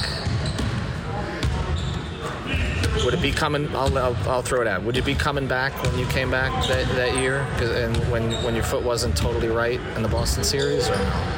would 3.04 3.14
it 3.14 3.22
be 3.22 3.30
coming? 3.30 3.68
I'll, 3.74 3.96
I'll, 3.96 4.16
I'll, 4.28 4.42
throw 4.42 4.60
it 4.60 4.66
out. 4.66 4.82
Would 4.82 4.96
it 4.96 5.04
be 5.04 5.14
coming 5.14 5.46
back 5.46 5.80
when 5.82 5.98
you 5.98 6.06
came 6.06 6.30
back 6.30 6.50
that, 6.68 6.88
that 6.96 7.16
year, 7.16 7.40
and 7.60 7.96
when 8.10 8.32
when 8.44 8.54
your 8.54 8.64
foot 8.64 8.82
wasn't 8.82 9.16
totally 9.16 9.48
right 9.48 9.80
in 9.96 10.02
the 10.02 10.08
Boston 10.08 10.44
series, 10.44 10.88
or 10.88 10.96
no? 10.96 11.36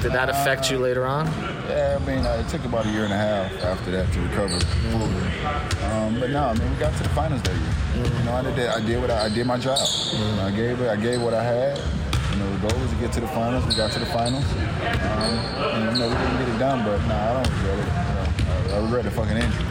Did 0.00 0.12
that 0.12 0.30
affect 0.30 0.70
you 0.70 0.78
later 0.78 1.04
on? 1.04 1.26
Yeah, 1.68 1.98
I 2.00 2.04
mean, 2.06 2.24
uh, 2.24 2.42
it 2.42 2.48
took 2.48 2.64
about 2.64 2.86
a 2.86 2.90
year 2.90 3.04
and 3.04 3.12
a 3.12 3.16
half 3.16 3.52
after 3.62 3.90
that 3.90 4.10
to 4.12 4.20
recover 4.22 4.58
fully. 4.58 5.25
Um, 5.46 6.20
but 6.20 6.30
no, 6.30 6.44
I 6.44 6.54
mean, 6.54 6.70
we 6.70 6.76
got 6.76 6.96
to 6.96 7.02
the 7.02 7.08
finals 7.10 7.42
that 7.42 7.54
year. 7.54 7.62
Mm-hmm. 7.62 8.18
You 8.18 8.24
know, 8.24 8.32
I 8.32 8.42
did, 8.42 8.68
I 8.68 8.80
did 8.80 9.00
what 9.00 9.10
I, 9.10 9.24
I 9.26 9.28
did 9.28 9.46
my 9.46 9.58
job. 9.58 9.78
Mm-hmm. 9.78 10.40
I 10.40 10.50
gave 10.50 10.80
it, 10.80 10.88
I 10.88 10.96
gave 10.96 11.22
what 11.22 11.34
I 11.34 11.42
had. 11.42 11.78
You 12.32 12.42
know, 12.42 12.52
the 12.56 12.68
goal 12.68 12.80
was 12.80 12.90
to 12.90 12.96
get 12.96 13.12
to 13.12 13.20
the 13.20 13.28
finals. 13.28 13.64
We 13.66 13.74
got 13.74 13.92
to 13.92 13.98
the 13.98 14.06
finals. 14.06 14.44
Um, 14.44 14.60
and, 14.60 15.96
you 15.96 16.02
know, 16.02 16.08
we 16.08 16.14
didn't 16.14 16.38
get 16.38 16.48
it 16.48 16.58
done, 16.58 16.84
but 16.84 17.00
no, 17.02 17.08
nah, 17.08 17.30
I 17.30 17.42
don't 17.42 17.52
regret 17.56 17.78
it. 17.78 18.38
You 18.38 18.44
know, 18.44 18.74
I, 18.74 18.78
I 18.78 18.84
regret 18.84 19.04
the 19.04 19.10
fucking 19.10 19.36
injury. 19.36 19.66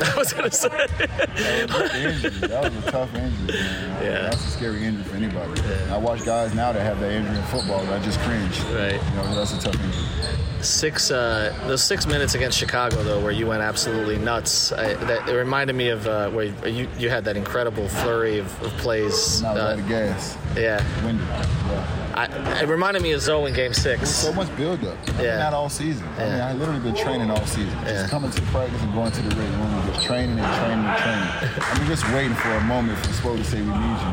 I 0.02 0.14
was 0.16 0.32
gonna 0.32 0.50
say. 0.50 0.68
that 0.98 1.70
was 1.70 1.94
injury. 1.94 2.48
That 2.48 2.62
was 2.64 2.86
a 2.86 2.90
tough 2.90 3.14
injury, 3.14 3.58
man. 3.58 4.04
Yeah. 4.04 4.22
That's 4.22 4.44
a 4.44 4.50
scary 4.50 4.84
injury 4.84 5.04
for 5.04 5.16
anybody. 5.16 5.60
Yeah. 5.60 5.94
I 5.94 5.98
watch 5.98 6.24
guys 6.24 6.54
now 6.54 6.72
that 6.72 6.80
have 6.80 7.00
that 7.00 7.12
injury 7.12 7.36
in 7.36 7.42
football 7.44 7.84
that 7.84 8.00
I 8.00 8.04
just 8.04 8.18
cringe. 8.20 8.60
Right. 8.72 8.94
You 8.94 9.16
know, 9.16 9.34
that's 9.34 9.52
a 9.52 9.60
tough 9.60 9.74
injury. 9.74 10.49
Six, 10.62 11.10
uh, 11.10 11.56
those 11.66 11.82
six 11.82 12.06
minutes 12.06 12.34
against 12.34 12.58
Chicago, 12.58 13.02
though, 13.02 13.20
where 13.20 13.32
you 13.32 13.46
went 13.46 13.62
absolutely 13.62 14.18
nuts. 14.18 14.72
I, 14.72 14.94
that, 14.94 15.28
it 15.28 15.32
reminded 15.34 15.74
me 15.74 15.88
of 15.88 16.06
uh, 16.06 16.30
where 16.30 16.46
you, 16.66 16.88
you 16.98 17.08
had 17.08 17.24
that 17.24 17.36
incredible 17.36 17.88
flurry 17.88 18.38
of, 18.38 18.62
of 18.62 18.70
plays. 18.78 19.42
Not 19.42 19.56
uh, 19.56 19.76
gas. 19.88 20.36
Yeah. 20.56 20.84
Windy. 21.04 21.24
Yeah. 21.24 22.00
I, 22.14 22.62
it 22.62 22.68
reminded 22.68 23.02
me 23.02 23.12
of 23.12 23.20
Zo 23.20 23.46
in 23.46 23.54
Game 23.54 23.72
Six. 23.72 24.10
so 24.10 24.32
much 24.32 24.54
build 24.56 24.84
up. 24.84 24.98
I 25.16 25.22
yeah. 25.22 25.38
Not 25.38 25.54
all 25.54 25.68
season. 25.68 26.06
Yeah. 26.16 26.24
I 26.24 26.30
mean, 26.30 26.40
I 26.40 26.52
literally 26.54 26.80
been 26.80 26.96
training 26.96 27.30
all 27.30 27.44
season. 27.46 27.70
Yeah. 27.82 27.92
Just 27.92 28.10
coming 28.10 28.30
to 28.30 28.40
the 28.40 28.46
practice 28.48 28.82
and 28.82 28.92
going 28.92 29.12
to 29.12 29.22
the 29.22 29.36
weight 29.36 29.50
room 29.50 29.70
just 29.86 30.02
training 30.06 30.38
and 30.38 30.56
training 30.56 30.84
and 30.84 30.98
training. 30.98 31.62
I 31.62 31.78
mean, 31.78 31.88
just 31.88 32.04
waiting 32.12 32.34
for 32.34 32.50
a 32.50 32.60
moment 32.64 32.98
for 32.98 33.06
the 33.06 33.12
Spo 33.14 33.36
to 33.36 33.44
say 33.44 33.60
we 33.60 33.68
need 33.68 33.72
you. 33.72 34.12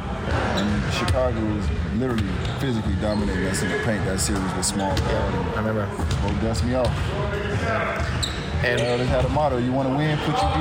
And 0.58 0.94
Chicago 0.94 1.40
was 1.54 1.66
literally 2.00 2.28
physically 2.60 2.96
dominating 3.02 3.46
us 3.46 3.62
in 3.62 3.70
the 3.72 3.78
paint 3.80 4.04
that 4.06 4.20
series 4.20 4.42
with 4.56 4.66
small 4.66 4.96
ball. 4.96 5.08
I 5.08 5.58
remember. 5.58 5.88
Spo 5.88 6.42
dust 6.42 6.64
me 6.64 6.76
off. 6.76 6.88
And 8.64 8.80
they 8.80 9.06
had 9.06 9.26
a 9.26 9.30
motto: 9.30 9.58
"You 9.58 9.72
want 9.72 9.90
to 9.90 9.96
win, 9.96 10.18
put 10.20 10.36
your 10.42 10.52
D 10.58 10.60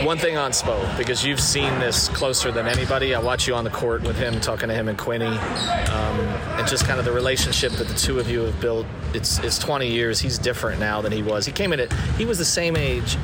in." 0.00 0.04
One 0.06 0.18
thing 0.18 0.36
on 0.36 0.52
Spo, 0.52 0.96
because 0.96 1.24
you've 1.24 1.40
seen 1.40 1.76
this 1.80 2.08
closer 2.08 2.52
than 2.52 2.68
anybody. 2.68 3.14
I 3.14 3.18
watch 3.18 3.48
you 3.48 3.54
on 3.56 3.64
the 3.64 3.70
court 3.70 4.02
with 4.02 4.16
him, 4.16 4.40
talking 4.40 4.68
to 4.68 4.74
him 4.74 4.88
and 4.88 4.96
Quinny, 4.96 5.26
um, 5.26 6.20
and 6.58 6.68
just 6.68 6.84
kind 6.86 7.00
of 7.00 7.04
the 7.04 7.12
relationship 7.12 7.72
that 7.72 7.88
the 7.88 7.94
two 7.94 8.20
of 8.20 8.30
you 8.30 8.42
have 8.42 8.60
built. 8.60 8.86
It's 9.14 9.38
it's 9.40 9.58
20 9.58 9.88
years. 9.90 10.20
He's 10.20 10.38
different 10.38 10.78
now 10.78 11.00
than 11.00 11.10
he 11.10 11.22
was. 11.22 11.44
He 11.44 11.52
came 11.52 11.72
in 11.72 11.80
at 11.80 11.92
he 12.18 12.24
was 12.24 12.38
the 12.38 12.44
same 12.44 12.76
age 12.76 13.16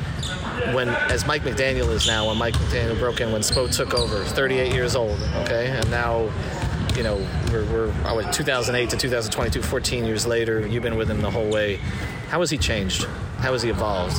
when 0.73 0.89
as 0.89 1.25
Mike 1.25 1.43
McDaniel 1.43 1.89
is 1.89 2.07
now. 2.07 2.27
When 2.27 2.37
Mike 2.37 2.55
McDaniel 2.55 2.97
broke 2.97 3.21
in, 3.21 3.31
when 3.31 3.41
Spo 3.41 3.73
took 3.73 3.93
over, 3.93 4.23
38 4.23 4.73
years 4.73 4.95
old. 4.95 5.19
Okay, 5.43 5.69
and 5.69 5.89
now 5.89 6.29
you 6.95 7.03
know, 7.03 7.15
we're, 7.51 7.65
we're 7.65 7.91
I 8.05 8.13
was 8.13 8.25
2008 8.35 8.89
to 8.91 8.97
2022, 8.97 9.61
14 9.61 10.05
years 10.05 10.27
later. 10.27 10.67
You've 10.67 10.83
been 10.83 10.95
with 10.95 11.09
him 11.09 11.21
the 11.21 11.31
whole 11.31 11.49
way. 11.49 11.77
How 12.29 12.39
has 12.39 12.49
he 12.49 12.57
changed? 12.57 13.05
How 13.37 13.53
has 13.53 13.63
he 13.63 13.69
evolved? 13.69 14.17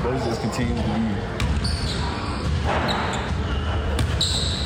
I 0.00 0.06
mean, 0.06 0.22
I 0.22 0.24
just 0.24 0.40
continues 0.40 0.80
to 0.80 0.86
be 0.86 0.92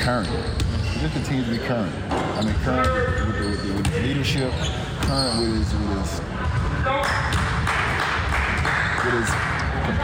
current. 0.03 0.29
He 0.29 1.01
just 1.01 1.15
continues 1.15 1.47
to 1.47 1.53
be 1.53 1.59
current. 1.59 1.95
I 2.11 2.43
mean, 2.45 2.55
current 2.57 3.27
with, 3.27 3.41
with, 3.65 3.77
with 3.77 3.87
his 3.87 4.05
leadership, 4.05 4.53
current 5.03 5.41
with 5.41 5.57
his, 5.57 5.73
with 5.75 5.99
his 5.99 6.21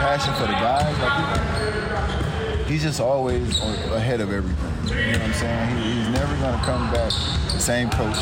compassion 0.09 0.33
for 0.33 0.47
the 0.47 0.57
guys. 0.57 0.97
Like 0.99 2.65
he, 2.65 2.73
he's 2.73 2.83
just 2.83 2.99
always 2.99 3.59
ahead 3.91 4.21
of 4.21 4.31
everything. 4.31 4.97
You 4.97 5.11
know 5.11 5.19
what 5.19 5.21
I'm 5.21 5.33
saying? 5.33 5.77
He, 5.77 5.99
he's 5.99 6.09
never 6.09 6.35
gonna 6.37 6.63
come 6.65 6.91
back 6.91 7.11
the 7.11 7.59
same 7.59 7.91
coach. 7.91 8.17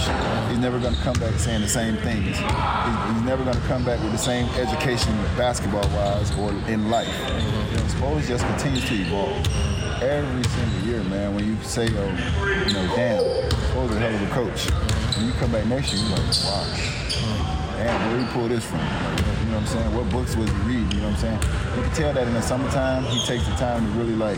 He's 0.50 0.60
never 0.60 0.80
gonna 0.80 0.98
come 0.98 1.18
back 1.20 1.34
saying 1.40 1.62
the 1.62 1.68
same 1.68 1.96
things. 1.98 2.26
He's, 2.26 2.38
he's 2.38 3.24
never 3.24 3.44
gonna 3.46 3.68
come 3.68 3.86
back 3.86 4.02
with 4.04 4.12
the 4.12 4.18
same 4.18 4.50
education, 4.56 5.16
basketball-wise, 5.38 6.38
or 6.38 6.52
in 6.70 6.90
life. 6.90 7.08
You 7.08 7.78
know, 7.78 7.84
Spo 7.96 8.28
just 8.28 8.46
continues 8.46 8.84
to 8.90 8.96
evolve 8.96 9.48
every 10.04 10.44
single 10.44 10.90
year, 10.90 11.04
man. 11.06 11.36
When 11.36 11.46
you 11.46 11.56
say, 11.64 11.88
oh, 11.88 12.66
you 12.68 12.74
know, 12.74 12.96
damn, 12.96 13.24
Spo's 13.72 13.96
a 13.96 14.00
hell 14.00 14.14
of 14.14 14.22
a 14.22 14.34
coach. 14.34 14.70
When 15.16 15.28
you 15.28 15.34
come 15.34 15.52
back 15.54 15.66
next 15.68 15.94
year, 15.94 16.02
you're 16.04 16.18
like, 16.18 16.28
wow, 16.44 16.68
damn, 17.78 18.10
where 18.10 18.18
did 18.18 18.28
he 18.28 18.34
pull 18.34 18.48
this 18.50 18.66
from? 18.66 19.37
What 19.58 19.66
I'm 19.66 19.74
saying? 19.74 19.96
What 19.98 20.10
books 20.12 20.36
was 20.36 20.48
he 20.52 20.56
reading? 20.70 20.92
You 20.92 21.02
know 21.02 21.10
what 21.10 21.26
I'm 21.26 21.42
saying? 21.42 21.42
You 21.42 21.82
can 21.82 21.94
tell 21.98 22.14
that 22.14 22.28
in 22.28 22.34
the 22.36 22.44
summertime, 22.44 23.04
he 23.06 23.18
takes 23.26 23.44
the 23.50 23.56
time 23.58 23.82
to 23.82 23.92
really 23.98 24.14
like 24.14 24.38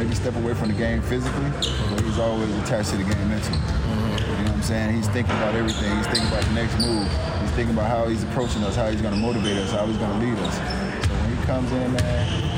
maybe 0.00 0.14
step 0.14 0.34
away 0.34 0.54
from 0.54 0.68
the 0.68 0.74
game 0.74 1.02
physically, 1.02 1.52
but 1.92 2.00
he's 2.00 2.18
always 2.18 2.48
attached 2.64 2.88
to 2.92 2.96
the 2.96 3.04
game 3.04 3.28
mentally. 3.28 3.52
You 3.52 4.48
know 4.48 4.56
what 4.56 4.56
I'm 4.56 4.62
saying? 4.62 4.96
He's 4.96 5.08
thinking 5.12 5.36
about 5.36 5.54
everything. 5.54 5.94
He's 5.98 6.08
thinking 6.08 6.28
about 6.32 6.44
the 6.48 6.56
next 6.56 6.72
move. 6.80 7.04
He's 7.04 7.52
thinking 7.52 7.76
about 7.76 7.92
how 7.92 8.08
he's 8.08 8.24
approaching 8.24 8.64
us, 8.64 8.76
how 8.76 8.88
he's 8.88 9.02
going 9.02 9.12
to 9.12 9.20
motivate 9.20 9.60
us, 9.60 9.70
how 9.72 9.84
he's 9.84 9.98
going 9.98 10.08
to 10.08 10.24
lead 10.24 10.38
us. 10.40 10.56
So 10.56 11.12
when 11.20 11.36
he 11.36 11.44
comes 11.44 11.70
in, 11.72 11.92
man, 11.92 12.55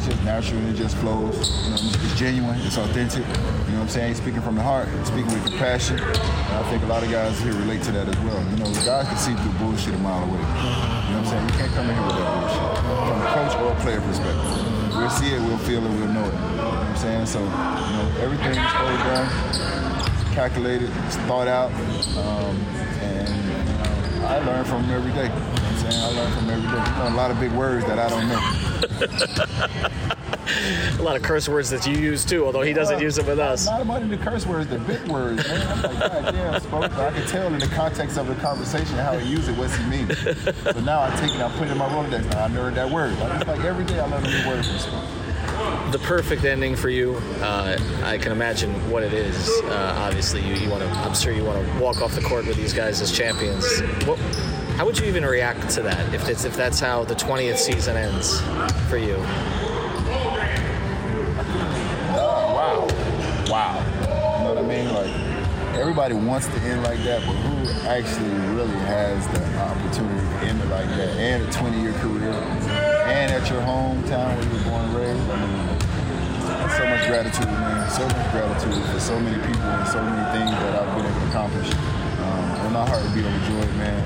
it's 0.00 0.08
just 0.08 0.24
natural 0.24 0.58
and 0.60 0.68
it 0.70 0.78
just 0.78 0.96
flows. 0.96 1.36
You 1.64 1.70
know, 1.70 1.76
it's 1.76 2.18
genuine, 2.18 2.58
it's 2.60 2.78
authentic. 2.78 3.20
You 3.20 3.76
know 3.76 3.80
what 3.80 3.82
I'm 3.82 3.88
saying? 3.88 4.14
Speaking 4.14 4.40
from 4.40 4.56
the 4.56 4.62
heart, 4.62 4.88
speaking 5.04 5.28
with 5.28 5.44
compassion. 5.44 5.98
And 6.00 6.56
I 6.56 6.62
think 6.70 6.82
a 6.82 6.86
lot 6.86 7.02
of 7.02 7.10
guys 7.10 7.38
here 7.40 7.52
relate 7.52 7.82
to 7.82 7.92
that 7.92 8.08
as 8.08 8.16
well. 8.24 8.40
You 8.50 8.56
know, 8.64 8.72
guys 8.88 9.06
can 9.08 9.18
see 9.18 9.34
through 9.34 9.52
bullshit 9.60 9.92
a 9.92 9.98
mile 9.98 10.24
away. 10.24 10.40
You 10.40 10.40
know 10.40 11.20
what 11.20 11.20
I'm 11.20 11.26
saying? 11.26 11.44
You 11.44 11.54
can't 11.60 11.72
come 11.76 11.90
in 11.90 11.94
here 11.94 12.06
with 12.06 12.16
that 12.16 12.32
bullshit. 12.32 12.80
From 12.80 13.20
a 13.20 13.28
coach 13.28 13.52
or 13.60 13.72
a 13.72 13.80
player 13.84 14.00
perspective. 14.00 14.96
We'll 14.96 15.10
see 15.10 15.30
it, 15.36 15.40
we'll 15.44 15.58
feel 15.68 15.84
it, 15.84 15.92
we'll 15.92 16.08
know 16.08 16.24
it. 16.24 16.32
You 16.32 16.56
know 16.56 16.72
what 16.72 16.80
I'm 16.80 16.96
saying? 16.96 17.26
So, 17.26 17.40
you 17.40 17.46
know, 17.46 18.08
everything 18.24 18.56
is 18.56 18.70
slowed 18.72 19.04
calculated, 20.32 20.88
thought 21.28 21.48
out. 21.48 21.72
Um, 22.16 22.56
and 23.04 23.28
you 23.28 23.76
know, 23.76 23.99
I 24.24 24.38
learn 24.44 24.64
from 24.64 24.84
him 24.84 24.94
every 24.96 25.12
day. 25.12 25.24
You 25.24 25.28
know 25.28 25.34
what 25.34 25.62
I'm 25.62 25.76
saying? 25.90 26.02
I 26.02 26.08
learn 26.08 26.32
from 26.32 26.44
him 26.44 26.50
every 26.50 26.70
day. 26.70 26.90
You 26.90 26.98
know, 26.98 27.08
a 27.08 27.16
lot 27.16 27.30
of 27.30 27.40
big 27.40 27.52
words 27.52 27.86
that 27.86 27.98
I 27.98 28.08
don't 28.08 28.28
know. 28.28 28.40
a 30.98 31.02
lot 31.02 31.16
of 31.16 31.22
curse 31.22 31.48
words 31.48 31.70
that 31.70 31.86
you 31.86 31.96
use 31.96 32.24
too, 32.24 32.44
although 32.44 32.62
he 32.62 32.72
doesn't 32.72 32.96
uh, 32.96 33.00
use 33.00 33.16
them 33.16 33.26
with 33.26 33.38
us. 33.38 33.66
Not 33.66 33.82
about 33.82 34.08
the 34.08 34.16
curse 34.18 34.46
words, 34.46 34.68
the 34.68 34.78
big 34.78 35.06
words, 35.08 35.46
man. 35.46 35.68
I'm 35.68 35.82
like, 35.82 35.98
God 35.98 36.32
damn, 36.32 36.60
Spo. 36.60 36.82
I 36.82 37.10
can 37.12 37.26
tell 37.26 37.46
in 37.46 37.58
the 37.58 37.66
context 37.68 38.18
of 38.18 38.26
the 38.26 38.34
conversation 38.36 38.96
how 38.96 39.16
he 39.16 39.30
used 39.30 39.48
it, 39.48 39.56
what's 39.56 39.74
he 39.76 39.84
mean. 39.86 40.10
so 40.14 40.80
now 40.80 41.02
I 41.02 41.10
take 41.16 41.34
it, 41.34 41.40
I 41.40 41.50
put 41.56 41.68
it 41.68 41.72
in 41.72 41.78
my 41.78 41.88
Rolodex. 41.88 42.30
Now 42.30 42.44
I 42.44 42.48
learned 42.48 42.76
that 42.76 42.90
word. 42.90 43.18
Like, 43.18 43.40
it's 43.40 43.48
like 43.48 43.64
every 43.64 43.84
day 43.84 44.00
I 44.00 44.06
learn 44.06 44.24
a 44.24 44.28
new 44.28 44.48
word 44.48 44.64
from 44.64 44.76
Spo 44.76 45.19
the 45.92 45.98
perfect 46.00 46.44
ending 46.44 46.76
for 46.76 46.88
you. 46.88 47.16
Uh, 47.40 47.76
I 48.04 48.18
can 48.18 48.32
imagine 48.32 48.72
what 48.90 49.02
it 49.02 49.12
is. 49.12 49.48
Uh, 49.64 49.94
obviously, 49.98 50.40
you, 50.46 50.54
you 50.54 50.70
want 50.70 50.82
to. 50.82 50.88
I'm 50.90 51.14
sure 51.14 51.32
you 51.32 51.44
want 51.44 51.66
to 51.66 51.78
walk 51.80 52.02
off 52.02 52.14
the 52.14 52.20
court 52.20 52.46
with 52.46 52.56
these 52.56 52.72
guys 52.72 53.00
as 53.00 53.10
champions. 53.10 53.80
What, 54.06 54.18
how 54.76 54.86
would 54.86 54.98
you 54.98 55.06
even 55.06 55.24
react 55.24 55.68
to 55.70 55.82
that 55.82 56.14
if 56.14 56.28
it's 56.28 56.44
if 56.44 56.56
that's 56.56 56.80
how 56.80 57.04
the 57.04 57.14
20th 57.14 57.58
season 57.58 57.96
ends 57.96 58.40
for 58.88 58.96
you? 58.96 59.16
wow, 62.16 62.86
wow. 63.48 64.38
You 64.38 64.44
know 64.44 64.54
what 64.54 64.58
I 64.58 64.66
mean? 64.66 64.92
Like 64.92 65.30
everybody 65.76 66.14
wants 66.14 66.46
to 66.46 66.58
end 66.60 66.82
like 66.82 66.98
that, 67.04 67.20
but 67.26 67.34
who 67.34 67.88
actually 67.88 68.30
really 68.54 68.78
has 68.86 69.26
the 69.28 69.58
opportunity 69.58 70.20
to 70.20 70.36
end 70.46 70.60
it 70.60 70.66
like 70.68 70.88
that 70.88 71.16
and 71.16 71.42
a 71.42 71.46
20-year 71.46 71.92
career 71.94 72.32
and 73.10 73.32
at 73.32 73.50
your 73.50 73.60
hometown 73.62 74.36
where 74.36 74.46
you 74.46 74.52
were 74.54 74.64
born 74.70 74.84
and 74.86 74.94
raised? 74.94 75.30
I 75.30 75.36
mean, 75.42 75.70
so 76.78 76.84
much 76.86 77.04
gratitude, 77.10 77.50
man. 77.50 77.90
So 77.90 78.06
much 78.06 78.30
gratitude 78.30 78.84
for 78.94 79.00
so 79.00 79.18
many 79.18 79.36
people 79.42 79.66
and 79.66 79.88
so 79.88 79.98
many 80.02 80.22
things 80.38 80.50
that 80.54 80.72
I've 80.78 80.94
been 80.96 81.06
able 81.06 81.20
to 81.20 81.26
accomplish. 81.28 81.68
Um, 81.74 82.44
and 82.64 82.72
my 82.72 82.86
heart 82.86 83.02
would 83.02 83.14
be 83.14 83.26
overjoyed, 83.26 83.74
man. 83.76 84.00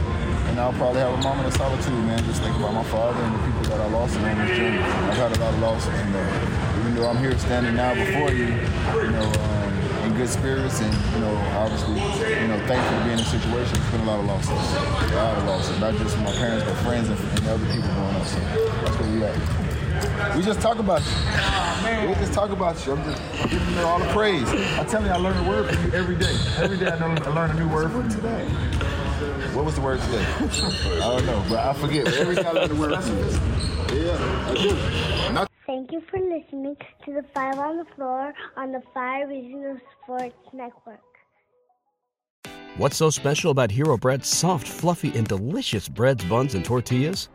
And 0.48 0.60
I'll 0.60 0.72
probably 0.72 1.00
have 1.00 1.12
a 1.12 1.22
moment 1.22 1.48
of 1.48 1.54
solitude, 1.54 1.92
man. 2.08 2.24
Just 2.24 2.40
think 2.42 2.56
about 2.56 2.72
my 2.72 2.84
father 2.84 3.20
and 3.20 3.34
the 3.34 3.42
people 3.44 3.62
that 3.74 3.80
I 3.80 3.88
lost 3.90 4.16
along 4.16 4.38
this 4.46 4.56
journey. 4.56 4.78
I've 4.78 5.18
had 5.18 5.36
a 5.36 5.40
lot 5.40 5.52
of 5.52 5.60
losses, 5.60 5.92
you 5.92 6.10
know. 6.14 6.26
Even 6.80 6.94
though 6.94 7.08
I'm 7.08 7.18
here 7.18 7.36
standing 7.38 7.74
now 7.76 7.92
before 7.94 8.30
you, 8.32 8.48
you 8.48 9.10
know, 9.12 9.28
um, 9.28 9.63
in 10.04 10.14
good 10.14 10.28
spirits 10.28 10.80
and, 10.80 10.92
you 11.14 11.20
know, 11.20 11.34
obviously, 11.56 11.94
you 11.94 12.48
know, 12.48 12.58
thankful 12.66 12.98
to 12.98 13.04
be 13.04 13.10
in 13.12 13.16
this 13.16 13.30
situation. 13.30 13.76
It's 13.76 13.90
been 13.90 14.00
a 14.02 14.04
lot 14.04 14.20
of 14.20 14.26
losses. 14.26 14.50
A 14.50 15.16
lot 15.16 15.38
of 15.38 15.44
losses. 15.44 15.80
Not 15.80 15.94
just 15.94 16.18
my 16.18 16.32
parents, 16.32 16.64
but 16.64 16.74
friends 16.84 17.08
and, 17.08 17.18
and 17.18 17.48
other 17.48 17.66
people 17.66 17.88
growing 17.90 18.16
up. 18.16 18.26
So 18.26 18.38
that's 18.40 18.98
where 18.98 19.10
we 19.12 19.24
at. 19.24 20.36
We 20.36 20.42
just 20.42 20.60
talk 20.60 20.78
about 20.78 21.00
you. 21.00 22.08
We 22.08 22.14
just 22.14 22.32
talk 22.32 22.50
about 22.50 22.84
you. 22.84 22.92
I'm 22.92 23.04
just 23.04 23.50
giving 23.50 23.74
you 23.74 23.80
all 23.80 23.98
the 23.98 24.06
praise. 24.06 24.48
I 24.48 24.84
tell 24.84 25.02
you, 25.02 25.10
I 25.10 25.16
learn 25.16 25.36
a 25.36 25.48
word 25.48 25.72
from 25.72 25.84
you 25.86 25.92
every 25.92 26.16
day. 26.16 26.36
Every 26.58 26.76
day 26.76 26.90
I, 26.90 26.98
know, 26.98 27.06
I 27.22 27.28
learn 27.34 27.50
a 27.50 27.54
new 27.54 27.68
word 27.68 27.90
from. 27.92 28.08
Today. 28.08 28.44
What 29.54 29.64
was 29.64 29.76
the 29.76 29.80
word 29.80 30.00
today? 30.00 30.24
I 30.34 30.98
don't 30.98 31.26
know, 31.26 31.44
but 31.48 31.60
I 31.60 31.72
forget. 31.74 32.08
Every 32.14 32.34
day 32.34 32.44
I 32.44 32.50
learn 32.50 32.70
a 32.70 32.74
word. 32.74 32.92
Yeah, 32.92 34.48
I 34.48 34.54
do. 34.54 35.13
You 35.94 36.02
for 36.10 36.18
listening 36.18 36.76
to 37.04 37.12
the 37.12 37.24
Five 37.32 37.56
on 37.56 37.76
the 37.76 37.84
Floor 37.94 38.34
on 38.56 38.72
the 38.72 38.82
Five 38.92 39.28
Reasons 39.28 39.78
Sports 40.02 40.34
Network. 40.52 40.98
What's 42.76 42.96
so 42.96 43.10
special 43.10 43.52
about 43.52 43.70
Hero 43.70 43.96
Bread's 43.96 44.26
soft, 44.26 44.66
fluffy, 44.66 45.16
and 45.16 45.24
delicious 45.28 45.88
breads, 45.88 46.24
buns, 46.24 46.56
and 46.56 46.64
tortillas? 46.64 47.28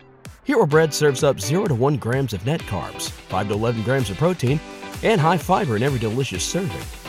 Hero 0.44 0.66
Bread 0.66 0.94
serves 0.94 1.24
up 1.24 1.40
0 1.40 1.68
to 1.68 1.74
1 1.74 1.96
grams 2.00 2.34
of 2.34 2.46
net 2.46 2.60
carbs, 2.64 3.10
5 3.10 3.48
to 3.48 3.54
11 3.54 3.84
grams 3.84 4.10
of 4.10 4.18
protein, 4.18 4.60
and 5.04 5.22
high 5.22 5.38
fiber 5.38 5.78
in 5.78 5.84
every 5.84 5.98
delicious 5.98 6.44
serving. 6.44 7.09